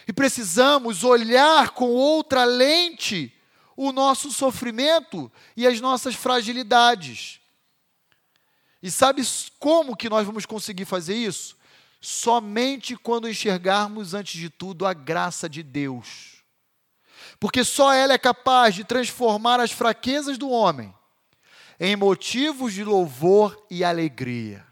E 0.08 0.14
precisamos 0.14 1.04
olhar 1.04 1.72
com 1.72 1.90
outra 1.90 2.44
lente 2.44 3.34
o 3.76 3.92
nosso 3.92 4.32
sofrimento 4.32 5.32
e 5.56 5.66
as 5.66 5.80
nossas 5.80 6.16
fragilidades. 6.16 7.40
E 8.82 8.90
sabe 8.90 9.22
como 9.60 9.96
que 9.96 10.10
nós 10.10 10.26
vamos 10.26 10.46
conseguir 10.46 10.86
fazer 10.86 11.16
isso? 11.16 11.56
Somente 12.00 12.96
quando 12.96 13.30
enxergarmos, 13.30 14.14
antes 14.14 14.40
de 14.40 14.50
tudo, 14.50 14.86
a 14.86 14.94
graça 14.94 15.48
de 15.48 15.62
Deus 15.62 16.42
porque 17.42 17.64
só 17.64 17.92
ela 17.92 18.14
é 18.14 18.20
capaz 18.20 18.76
de 18.76 18.84
transformar 18.84 19.60
as 19.60 19.72
fraquezas 19.72 20.38
do 20.38 20.50
homem 20.50 20.94
em 21.84 21.96
motivos 21.96 22.74
de 22.74 22.84
louvor 22.84 23.66
e 23.68 23.84
alegria. 23.84 24.64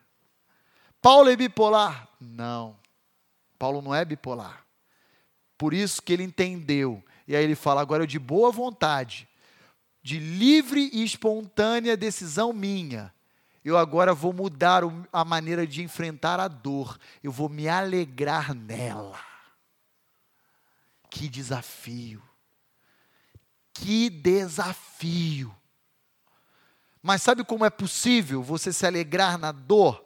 Paulo 1.01 1.27
é 1.27 1.35
bipolar? 1.35 2.07
Não. 2.21 2.77
Paulo 3.57 3.81
não 3.81 3.95
é 3.95 4.05
bipolar. 4.05 4.63
Por 5.57 5.73
isso 5.73 6.03
que 6.03 6.13
ele 6.13 6.21
entendeu. 6.21 7.03
E 7.27 7.35
aí 7.35 7.43
ele 7.43 7.55
fala: 7.55 7.81
agora 7.81 8.03
eu 8.03 8.07
de 8.07 8.19
boa 8.19 8.51
vontade, 8.51 9.27
de 10.03 10.19
livre 10.19 10.91
e 10.93 11.03
espontânea 11.03 11.97
decisão 11.97 12.53
minha, 12.53 13.11
eu 13.65 13.75
agora 13.75 14.13
vou 14.13 14.31
mudar 14.31 14.83
a 15.11 15.25
maneira 15.25 15.65
de 15.65 15.81
enfrentar 15.81 16.39
a 16.39 16.47
dor, 16.47 16.95
eu 17.23 17.31
vou 17.31 17.49
me 17.49 17.67
alegrar 17.67 18.53
nela. 18.53 19.19
Que 21.09 21.27
desafio. 21.27 22.21
Que 23.73 24.11
desafio! 24.11 25.58
Mas 27.01 27.21
sabe 27.21 27.43
como 27.43 27.65
é 27.65 27.69
possível 27.69 28.43
você 28.43 28.73
se 28.73 28.85
alegrar 28.85 29.37
na 29.37 29.51
dor, 29.51 30.03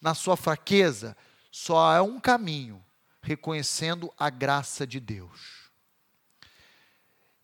na 0.00 0.14
sua 0.14 0.36
fraqueza? 0.36 1.16
Só 1.50 1.78
há 1.78 2.02
um 2.02 2.20
caminho, 2.20 2.84
reconhecendo 3.20 4.12
a 4.16 4.30
graça 4.30 4.86
de 4.86 5.00
Deus. 5.00 5.70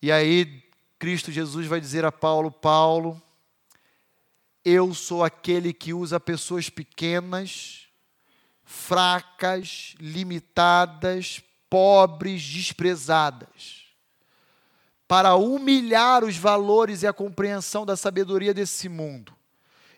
E 0.00 0.12
aí, 0.12 0.62
Cristo 0.98 1.32
Jesus 1.32 1.66
vai 1.66 1.80
dizer 1.80 2.04
a 2.04 2.12
Paulo: 2.12 2.50
Paulo, 2.50 3.20
eu 4.64 4.94
sou 4.94 5.24
aquele 5.24 5.72
que 5.72 5.92
usa 5.92 6.20
pessoas 6.20 6.70
pequenas, 6.70 7.88
fracas, 8.62 9.96
limitadas, 9.98 11.42
pobres, 11.68 12.42
desprezadas 12.42 13.85
para 15.08 15.36
humilhar 15.36 16.24
os 16.24 16.36
valores 16.36 17.02
e 17.02 17.06
a 17.06 17.12
compreensão 17.12 17.86
da 17.86 17.96
sabedoria 17.96 18.52
desse 18.52 18.88
mundo 18.88 19.36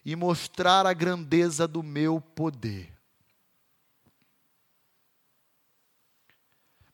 e 0.04 0.14
mostrar 0.14 0.86
a 0.86 0.92
grandeza 0.92 1.66
do 1.66 1.82
meu 1.82 2.20
poder. 2.20 2.92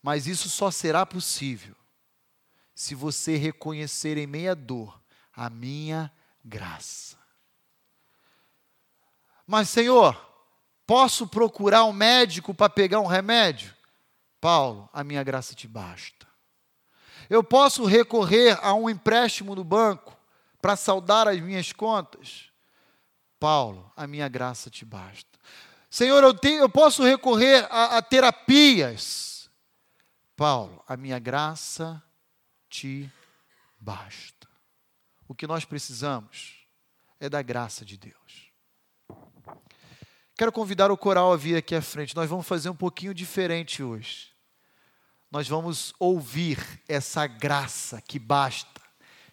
Mas 0.03 0.27
isso 0.27 0.51
só 0.51 0.71
será 0.71 1.07
possível 1.07 1.75
se 2.75 2.95
você 2.95 3.37
reconhecer 3.37 4.19
em 4.19 4.27
meia 4.27 4.55
dor 4.55 5.01
a 5.33 5.49
minha 5.49 6.13
graça. 6.45 7.17
Mas, 9.47 9.69
Senhor, 9.69 10.15
posso 10.87 11.27
procurar 11.27 11.85
um 11.85 11.93
médico 11.93 12.53
para 12.53 12.69
pegar 12.69 13.01
um 13.01 13.07
remédio? 13.07 13.75
Paulo, 14.41 14.89
a 14.93 15.03
minha 15.03 15.23
graça 15.23 15.55
te 15.55 15.67
basta. 15.67 16.34
Eu 17.29 17.43
posso 17.43 17.85
recorrer 17.85 18.59
a 18.63 18.75
um 18.75 18.89
empréstimo 18.89 19.55
no 19.55 19.65
banco 19.65 20.17
para 20.61 20.77
saldar 20.77 21.29
as 21.29 21.41
minhas 21.41 21.73
contas? 21.73 22.51
Paulo, 23.39 23.91
a 23.97 24.07
minha 24.07 24.29
graça 24.29 24.71
te 24.71 24.85
basta. 24.85 25.39
Senhor, 25.91 26.23
eu, 26.23 26.35
tenho, 26.35 26.61
eu 26.61 26.69
posso 26.69 27.03
recorrer 27.03 27.67
a, 27.71 27.99
a 27.99 28.03
terapias? 28.03 29.49
Paulo, 30.37 30.83
a 30.89 30.97
minha 30.97 31.19
graça 31.19 32.03
te 32.69 33.11
basta. 33.79 34.49
O 35.29 35.35
que 35.35 35.47
nós 35.47 35.65
precisamos 35.65 36.67
é 37.21 37.29
da 37.29 37.43
graça 37.43 37.85
de 37.85 37.97
Deus. 37.97 38.15
Quero 40.37 40.51
convidar 40.51 40.91
o 40.91 40.97
coral 40.97 41.33
a 41.33 41.37
vir 41.37 41.57
aqui 41.57 41.75
à 41.75 41.83
frente. 41.83 42.17
Nós 42.17 42.29
vamos 42.29 42.47
fazer 42.47 42.69
um 42.69 42.75
pouquinho 42.75 43.15
diferente 43.15 43.83
hoje 43.83 44.34
nós 45.35 45.49
vamos 45.49 45.93
ouvir 45.99 46.61
essa 46.89 47.27
graça 47.27 48.01
que 48.01 48.21
basta, 48.21 48.81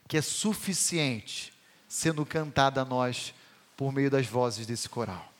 que 0.07 0.17
é 0.17 0.21
suficiente, 0.23 1.53
sendo 1.87 2.25
cantada 2.25 2.81
a 2.81 2.85
nós 2.85 3.35
por 3.77 3.93
meio 3.93 4.09
das 4.09 4.25
vozes 4.25 4.65
desse 4.65 4.89
coral. 4.89 5.31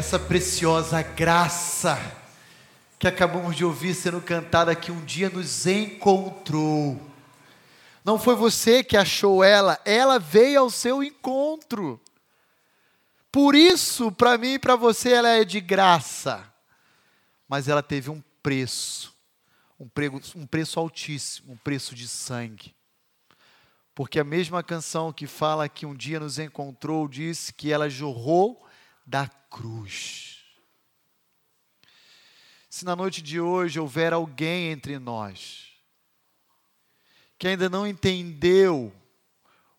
Essa 0.00 0.18
preciosa 0.18 1.02
graça 1.02 1.98
que 2.98 3.06
acabamos 3.06 3.54
de 3.54 3.66
ouvir 3.66 3.94
sendo 3.94 4.18
cantada 4.22 4.74
que 4.74 4.90
um 4.90 5.04
dia 5.04 5.28
nos 5.28 5.66
encontrou. 5.66 6.98
Não 8.02 8.18
foi 8.18 8.34
você 8.34 8.82
que 8.82 8.96
achou 8.96 9.44
ela, 9.44 9.78
ela 9.84 10.18
veio 10.18 10.60
ao 10.60 10.70
seu 10.70 11.04
encontro. 11.04 12.00
Por 13.30 13.54
isso, 13.54 14.10
para 14.10 14.38
mim 14.38 14.54
e 14.54 14.58
para 14.58 14.74
você, 14.74 15.12
ela 15.12 15.28
é 15.28 15.44
de 15.44 15.60
graça. 15.60 16.50
Mas 17.46 17.68
ela 17.68 17.82
teve 17.82 18.08
um 18.08 18.22
preço, 18.42 19.14
um, 19.78 19.86
prego, 19.86 20.18
um 20.34 20.46
preço 20.46 20.80
altíssimo, 20.80 21.52
um 21.52 21.56
preço 21.58 21.94
de 21.94 22.08
sangue. 22.08 22.74
Porque 23.94 24.18
a 24.18 24.24
mesma 24.24 24.62
canção 24.62 25.12
que 25.12 25.26
fala 25.26 25.68
que 25.68 25.84
um 25.84 25.94
dia 25.94 26.18
nos 26.18 26.38
encontrou 26.38 27.06
diz 27.06 27.50
que 27.50 27.70
ela 27.70 27.90
jorrou 27.90 28.66
da 29.10 29.26
cruz. 29.26 30.44
Se 32.68 32.84
na 32.84 32.94
noite 32.94 33.20
de 33.20 33.40
hoje 33.40 33.80
houver 33.80 34.12
alguém 34.12 34.70
entre 34.70 35.00
nós 35.00 35.66
que 37.36 37.48
ainda 37.48 37.68
não 37.68 37.86
entendeu 37.86 38.94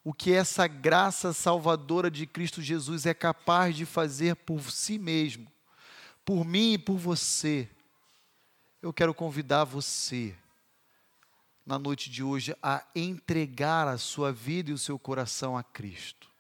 o 0.04 0.14
que 0.14 0.34
essa 0.34 0.68
graça 0.68 1.32
salvadora 1.32 2.12
de 2.12 2.26
Cristo 2.26 2.62
Jesus 2.62 3.06
é 3.06 3.14
capaz 3.14 3.76
de 3.76 3.86
fazer 3.86 4.36
por 4.36 4.70
si 4.70 4.98
mesmo, 4.98 5.50
por 6.26 6.44
mim 6.44 6.74
e 6.74 6.78
por 6.78 6.98
você, 6.98 7.70
eu 8.82 8.92
quero 8.92 9.14
convidar 9.14 9.64
você, 9.64 10.36
na 11.64 11.78
noite 11.78 12.10
de 12.10 12.24
hoje, 12.24 12.54
a 12.64 12.84
entregar 12.96 13.88
a 13.88 13.98
sua 13.98 14.34
vida 14.34 14.72
e 14.72 14.74
o 14.74 14.78
seu 14.78 14.98
coração 14.98 15.56
a 15.56 15.64
Cristo. 15.64 16.31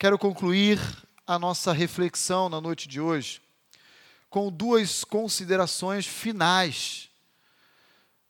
Quero 0.00 0.16
concluir 0.16 0.78
a 1.26 1.40
nossa 1.40 1.72
reflexão 1.72 2.48
na 2.48 2.60
noite 2.60 2.86
de 2.86 3.00
hoje 3.00 3.42
com 4.30 4.48
duas 4.48 5.02
considerações 5.02 6.06
finais, 6.06 7.10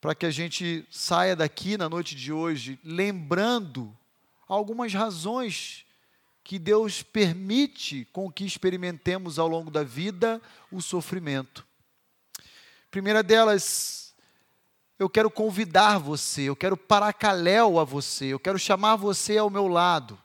para 0.01 0.15
que 0.15 0.25
a 0.25 0.31
gente 0.31 0.89
saia 0.91 1.37
daqui 1.37 1.77
na 1.77 1.87
noite 1.87 2.15
de 2.15 2.33
hoje 2.33 2.81
lembrando 2.83 3.95
algumas 4.49 4.95
razões 4.95 5.85
que 6.43 6.59
Deus 6.59 7.03
permite 7.03 8.07
com 8.15 8.33
que 8.33 8.47
experimentemos 8.47 9.39
ao 9.39 9.47
longo 9.47 9.71
da 9.71 9.85
vida 9.85 10.41
o 10.73 10.81
sofrimento. 10.81 11.67
Primeira 12.91 13.23
delas, 13.23 14.15
eu 14.99 15.11
quero 15.11 15.31
convidar 15.31 15.99
você, 15.99 16.45
eu 16.45 16.57
quero 16.57 16.79
paracaléu 16.79 17.79
a 17.79 17.85
você, 17.85 18.29
eu 18.29 18.41
quero 18.41 18.59
chamar 18.59 18.97
você 18.97 19.37
ao 19.37 19.51
meu 19.51 19.69
lado 19.69 20.19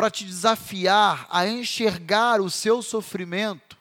para 0.00 0.10
te 0.10 0.24
desafiar 0.24 1.26
a 1.28 1.46
enxergar 1.46 2.40
o 2.40 2.48
seu 2.48 2.80
sofrimento, 2.80 3.76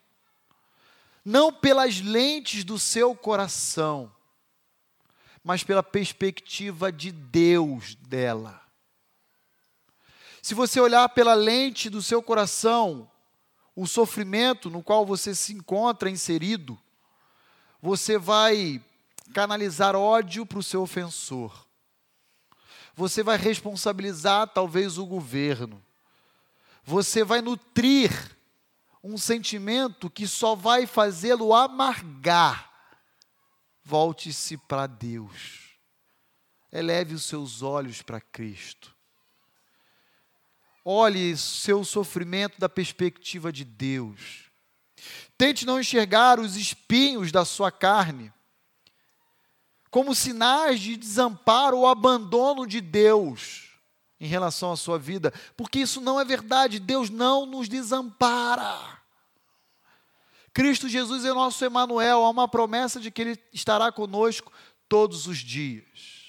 não 1.23 1.49
pelas 1.49 2.01
lentes 2.01 2.65
do 2.65 2.77
seu 2.77 3.15
coração, 3.15 4.11
mas 5.41 5.63
pela 5.63 5.81
perspectiva 5.81 6.91
de 6.91 7.09
Deus 7.09 7.95
dela. 7.95 8.61
Se 10.41 10.53
você 10.53 10.81
olhar 10.81 11.07
pela 11.07 11.33
lente 11.33 11.89
do 11.89 12.01
seu 12.01 12.21
coração, 12.21 13.09
o 13.73 13.87
sofrimento 13.87 14.69
no 14.69 14.83
qual 14.83 15.05
você 15.05 15.33
se 15.33 15.53
encontra 15.53 16.09
inserido, 16.09 16.77
você 17.81 18.17
vai 18.17 18.83
canalizar 19.33 19.95
ódio 19.95 20.45
para 20.45 20.59
o 20.59 20.63
seu 20.63 20.81
ofensor. 20.81 21.65
Você 22.93 23.23
vai 23.23 23.37
responsabilizar 23.37 24.47
talvez 24.47 24.97
o 24.97 25.05
governo 25.05 25.81
você 26.83 27.23
vai 27.23 27.41
nutrir 27.41 28.11
um 29.03 29.17
sentimento 29.17 30.09
que 30.09 30.27
só 30.27 30.55
vai 30.55 30.85
fazê-lo 30.85 31.53
amargar. 31.53 32.69
Volte-se 33.83 34.57
para 34.57 34.87
Deus. 34.87 35.69
Eleve 36.71 37.15
os 37.15 37.23
seus 37.23 37.61
olhos 37.61 38.01
para 38.01 38.21
Cristo. 38.21 38.95
Olhe 40.83 41.35
seu 41.37 41.83
sofrimento 41.83 42.59
da 42.59 42.69
perspectiva 42.69 43.51
de 43.51 43.63
Deus. 43.63 44.49
Tente 45.37 45.65
não 45.65 45.79
enxergar 45.79 46.39
os 46.39 46.55
espinhos 46.55 47.31
da 47.31 47.45
sua 47.45 47.71
carne 47.71 48.33
como 49.89 50.13
sinais 50.13 50.79
de 50.79 50.95
desamparo 50.95 51.77
ou 51.77 51.87
abandono 51.87 52.67
de 52.67 52.79
Deus 52.79 53.68
em 54.19 54.27
relação 54.27 54.71
à 54.71 54.77
sua 54.77 54.99
vida, 54.99 55.33
porque 55.55 55.79
isso 55.79 56.01
não 56.01 56.19
é 56.19 56.25
verdade, 56.25 56.79
Deus 56.79 57.09
não 57.09 57.45
nos 57.45 57.69
desampara. 57.69 58.99
Cristo 60.53 60.89
Jesus 60.89 61.23
é 61.23 61.33
nosso 61.33 61.63
Emanuel, 61.63 62.25
há 62.25 62.29
uma 62.29 62.47
promessa 62.47 62.99
de 62.99 63.09
que 63.09 63.21
ele 63.21 63.39
estará 63.53 63.91
conosco 63.91 64.51
todos 64.89 65.25
os 65.25 65.37
dias. 65.37 66.19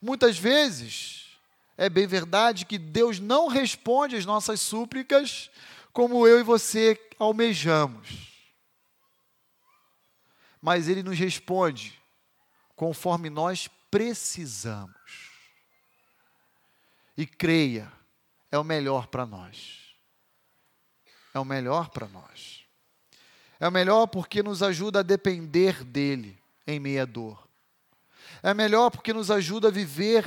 Muitas 0.00 0.38
vezes 0.38 1.38
é 1.76 1.88
bem 1.88 2.06
verdade 2.06 2.66
que 2.66 2.78
Deus 2.78 3.18
não 3.18 3.48
responde 3.48 4.14
às 4.14 4.24
nossas 4.24 4.60
súplicas 4.60 5.50
como 5.92 6.26
eu 6.26 6.38
e 6.38 6.44
você 6.44 7.00
almejamos. 7.18 8.30
Mas 10.62 10.88
ele 10.88 11.02
nos 11.02 11.18
responde 11.18 11.98
conforme 12.76 13.28
nós 13.28 13.68
precisamos 13.90 15.29
e 17.20 17.26
creia, 17.26 17.92
é 18.50 18.58
o 18.58 18.64
melhor 18.64 19.08
para 19.08 19.26
nós. 19.26 19.94
É 21.34 21.38
o 21.38 21.44
melhor 21.44 21.90
para 21.90 22.08
nós. 22.08 22.64
É 23.60 23.68
o 23.68 23.70
melhor 23.70 24.06
porque 24.06 24.42
nos 24.42 24.62
ajuda 24.62 25.00
a 25.00 25.02
depender 25.02 25.84
dele 25.84 26.42
em 26.66 26.80
meia 26.80 27.04
dor. 27.04 27.46
É 28.42 28.54
melhor 28.54 28.90
porque 28.90 29.12
nos 29.12 29.30
ajuda 29.30 29.68
a 29.68 29.70
viver 29.70 30.24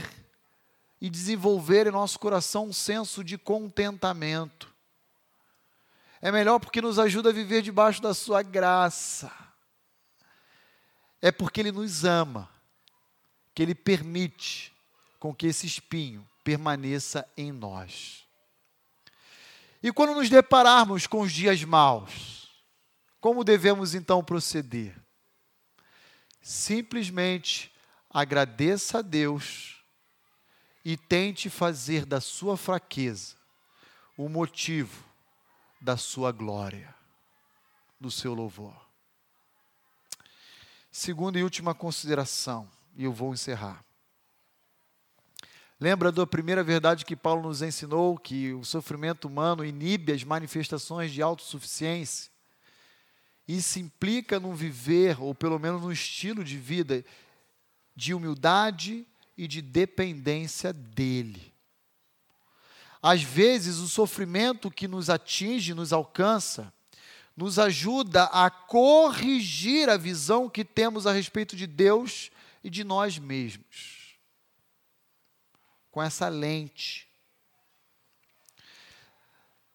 e 1.01 1.09
desenvolver 1.09 1.87
em 1.87 1.91
nosso 1.91 2.19
coração 2.19 2.67
um 2.67 2.73
senso 2.73 3.23
de 3.23 3.39
contentamento. 3.39 4.71
É 6.21 6.31
melhor 6.31 6.59
porque 6.59 6.79
nos 6.79 6.99
ajuda 6.99 7.31
a 7.31 7.33
viver 7.33 7.63
debaixo 7.63 8.03
da 8.03 8.13
sua 8.13 8.43
graça. 8.43 9.31
É 11.19 11.31
porque 11.31 11.59
ele 11.59 11.71
nos 11.71 12.05
ama, 12.05 12.47
que 13.55 13.63
ele 13.63 13.73
permite 13.73 14.72
com 15.23 15.33
que 15.33 15.47
esse 15.47 15.65
espinho 15.65 16.29
permaneça 16.43 17.25
em 17.37 17.49
nós. 17.49 18.27
E 19.81 19.89
quando 19.89 20.15
nos 20.15 20.29
depararmos 20.29 21.07
com 21.07 21.21
os 21.21 21.31
dias 21.31 21.63
maus, 21.63 22.51
como 23.21 23.41
devemos 23.41 23.95
então 23.95 24.21
proceder? 24.21 24.93
Simplesmente 26.41 27.73
agradeça 28.09 28.99
a 28.99 29.01
Deus 29.01 29.81
e 30.83 30.97
tente 30.97 31.49
fazer 31.49 32.05
da 32.05 32.19
sua 32.19 32.57
fraqueza 32.57 33.37
o 34.17 34.27
motivo 34.27 35.05
da 35.79 35.95
sua 35.95 36.33
glória, 36.33 36.93
do 37.97 38.11
seu 38.11 38.33
louvor. 38.33 38.75
Segunda 40.91 41.39
e 41.39 41.43
última 41.43 41.73
consideração, 41.73 42.69
e 42.97 43.05
eu 43.05 43.13
vou 43.13 43.33
encerrar. 43.33 43.85
Lembra 45.79 46.11
da 46.11 46.25
primeira 46.25 46.63
verdade 46.63 47.03
que 47.03 47.15
Paulo 47.15 47.43
nos 47.43 47.61
ensinou, 47.61 48.17
que 48.17 48.53
o 48.53 48.63
sofrimento 48.63 49.27
humano 49.27 49.65
inibe 49.65 50.13
as 50.13 50.23
manifestações 50.23 51.11
de 51.11 51.21
autossuficiência? 51.21 52.31
Isso 53.47 53.79
implica 53.79 54.39
num 54.39 54.53
viver, 54.53 55.21
ou 55.21 55.33
pelo 55.33 55.59
menos 55.59 55.81
num 55.81 55.91
estilo 55.91 56.43
de 56.43 56.57
vida, 56.57 57.03
de 57.95 58.13
humildade 58.13 59.05
e 59.37 59.47
de 59.47 59.61
dependência 59.61 60.71
dele. 60.71 61.51
Às 63.01 63.21
vezes, 63.21 63.79
o 63.79 63.89
sofrimento 63.89 64.71
que 64.71 64.87
nos 64.87 65.09
atinge, 65.09 65.73
nos 65.73 65.91
alcança, 65.91 66.71
nos 67.35 67.59
ajuda 67.59 68.25
a 68.25 68.49
corrigir 68.49 69.89
a 69.89 69.97
visão 69.97 70.49
que 70.49 70.63
temos 70.63 71.05
a 71.05 71.11
respeito 71.11 71.55
de 71.55 71.67
Deus 71.67 72.31
e 72.63 72.69
de 72.69 72.83
nós 72.83 73.17
mesmos 73.17 74.02
com 75.93 76.01
essa 76.01 76.27
lente. 76.27 77.07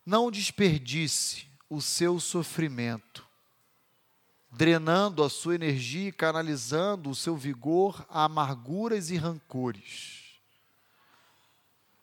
Não 0.05 0.33
desperdice 0.33 1.47
o 1.71 1.81
seu 1.81 2.19
sofrimento, 2.19 3.25
drenando 4.51 5.23
a 5.23 5.31
sua 5.31 5.55
energia 5.55 6.09
e 6.09 6.13
canalizando 6.13 7.09
o 7.09 7.15
seu 7.15 7.37
vigor 7.37 8.05
a 8.11 8.25
amarguras 8.25 9.11
e 9.11 9.17
rancores, 9.17 10.41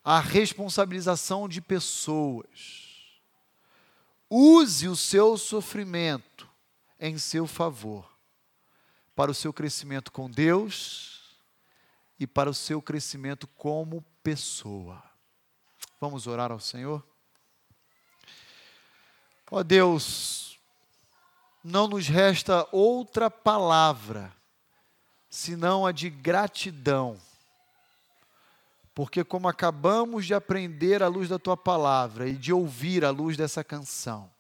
a 0.01 0.21
responsabilização 0.21 1.49
de 1.49 1.59
pessoas. 1.59 3.11
Use 4.29 4.87
o 4.87 4.95
seu 4.95 5.37
sofrimento 5.37 6.49
em 6.97 7.17
seu 7.17 7.45
favor, 7.45 8.09
para 9.13 9.29
o 9.29 9.35
seu 9.35 9.51
crescimento 9.51 10.09
com 10.09 10.31
Deus 10.31 11.14
e 12.19 12.25
para 12.25 12.49
o 12.49 12.53
seu 12.53 12.81
crescimento 12.81 13.47
como 13.47 14.03
pessoa. 14.23 15.03
Vamos 15.99 16.27
orar 16.27 16.51
ao 16.51 16.59
Senhor? 16.59 17.03
Ó 19.51 19.63
Deus, 19.63 20.59
não 21.63 21.87
nos 21.87 22.07
resta 22.07 22.67
outra 22.71 23.29
palavra 23.29 24.33
senão 25.29 25.85
a 25.85 25.91
de 25.91 26.09
gratidão. 26.09 27.17
Porque, 28.93 29.23
como 29.23 29.49
acabamos 29.49 30.25
de 30.25 30.33
aprender 30.33 31.03
à 31.03 31.07
luz 31.07 31.27
da 31.27 31.37
tua 31.37 31.57
palavra 31.57 32.29
e 32.29 32.37
de 32.37 32.53
ouvir 32.53 33.03
à 33.03 33.09
luz 33.09 33.35
dessa 33.35 33.61
canção, 33.61 34.31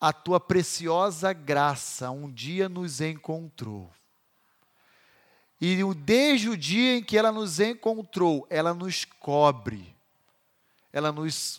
a 0.00 0.12
tua 0.12 0.40
preciosa 0.40 1.32
graça 1.32 2.10
um 2.10 2.30
dia 2.30 2.68
nos 2.68 3.02
encontrou. 3.02 3.92
E 5.66 5.82
desde 5.94 6.50
o 6.50 6.58
dia 6.58 6.98
em 6.98 7.02
que 7.02 7.16
ela 7.16 7.32
nos 7.32 7.58
encontrou, 7.58 8.46
ela 8.50 8.74
nos 8.74 9.06
cobre, 9.06 9.96
ela 10.92 11.10
nos 11.10 11.58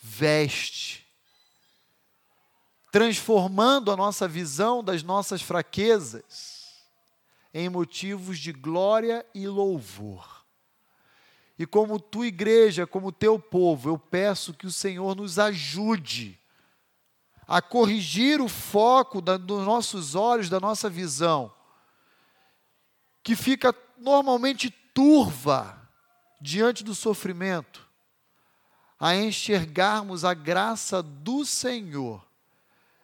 veste, 0.00 1.04
transformando 2.92 3.90
a 3.90 3.96
nossa 3.96 4.28
visão 4.28 4.84
das 4.84 5.02
nossas 5.02 5.42
fraquezas 5.42 6.84
em 7.52 7.68
motivos 7.68 8.38
de 8.38 8.52
glória 8.52 9.26
e 9.34 9.48
louvor. 9.48 10.44
E 11.58 11.66
como 11.66 11.98
tua 11.98 12.28
igreja, 12.28 12.86
como 12.86 13.10
teu 13.10 13.36
povo, 13.36 13.88
eu 13.88 13.98
peço 13.98 14.54
que 14.54 14.68
o 14.68 14.72
Senhor 14.72 15.16
nos 15.16 15.40
ajude 15.40 16.38
a 17.48 17.60
corrigir 17.60 18.40
o 18.40 18.48
foco 18.48 19.20
da, 19.20 19.36
dos 19.36 19.66
nossos 19.66 20.14
olhos, 20.14 20.48
da 20.48 20.60
nossa 20.60 20.88
visão, 20.88 21.52
que 23.22 23.36
fica 23.36 23.74
normalmente 23.98 24.70
turva 24.92 25.78
diante 26.40 26.82
do 26.82 26.94
sofrimento, 26.94 27.88
a 28.98 29.14
enxergarmos 29.14 30.24
a 30.24 30.34
graça 30.34 31.02
do 31.02 31.44
Senhor 31.44 32.26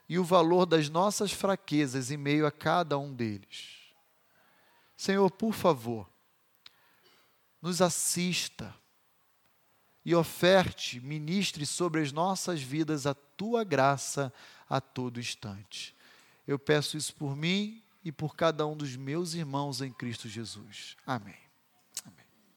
e 0.08 0.18
o 0.18 0.24
valor 0.24 0.66
das 0.66 0.88
nossas 0.88 1.32
fraquezas 1.32 2.10
em 2.10 2.16
meio 2.16 2.46
a 2.46 2.50
cada 2.50 2.98
um 2.98 3.12
deles. 3.12 3.78
Senhor, 4.96 5.30
por 5.30 5.52
favor, 5.52 6.08
nos 7.60 7.80
assista 7.82 8.74
e 10.04 10.14
oferte, 10.14 11.00
ministre 11.00 11.66
sobre 11.66 12.00
as 12.00 12.12
nossas 12.12 12.62
vidas 12.62 13.06
a 13.06 13.14
tua 13.14 13.62
graça 13.62 14.32
a 14.68 14.80
todo 14.80 15.20
instante. 15.20 15.94
Eu 16.46 16.58
peço 16.58 16.96
isso 16.96 17.14
por 17.14 17.36
mim 17.36 17.82
e 18.08 18.12
por 18.12 18.34
cada 18.34 18.66
um 18.66 18.74
dos 18.74 18.96
meus 18.96 19.34
irmãos 19.34 19.82
em 19.82 19.92
Cristo 19.92 20.30
Jesus. 20.30 20.96
Amém. 21.06 21.47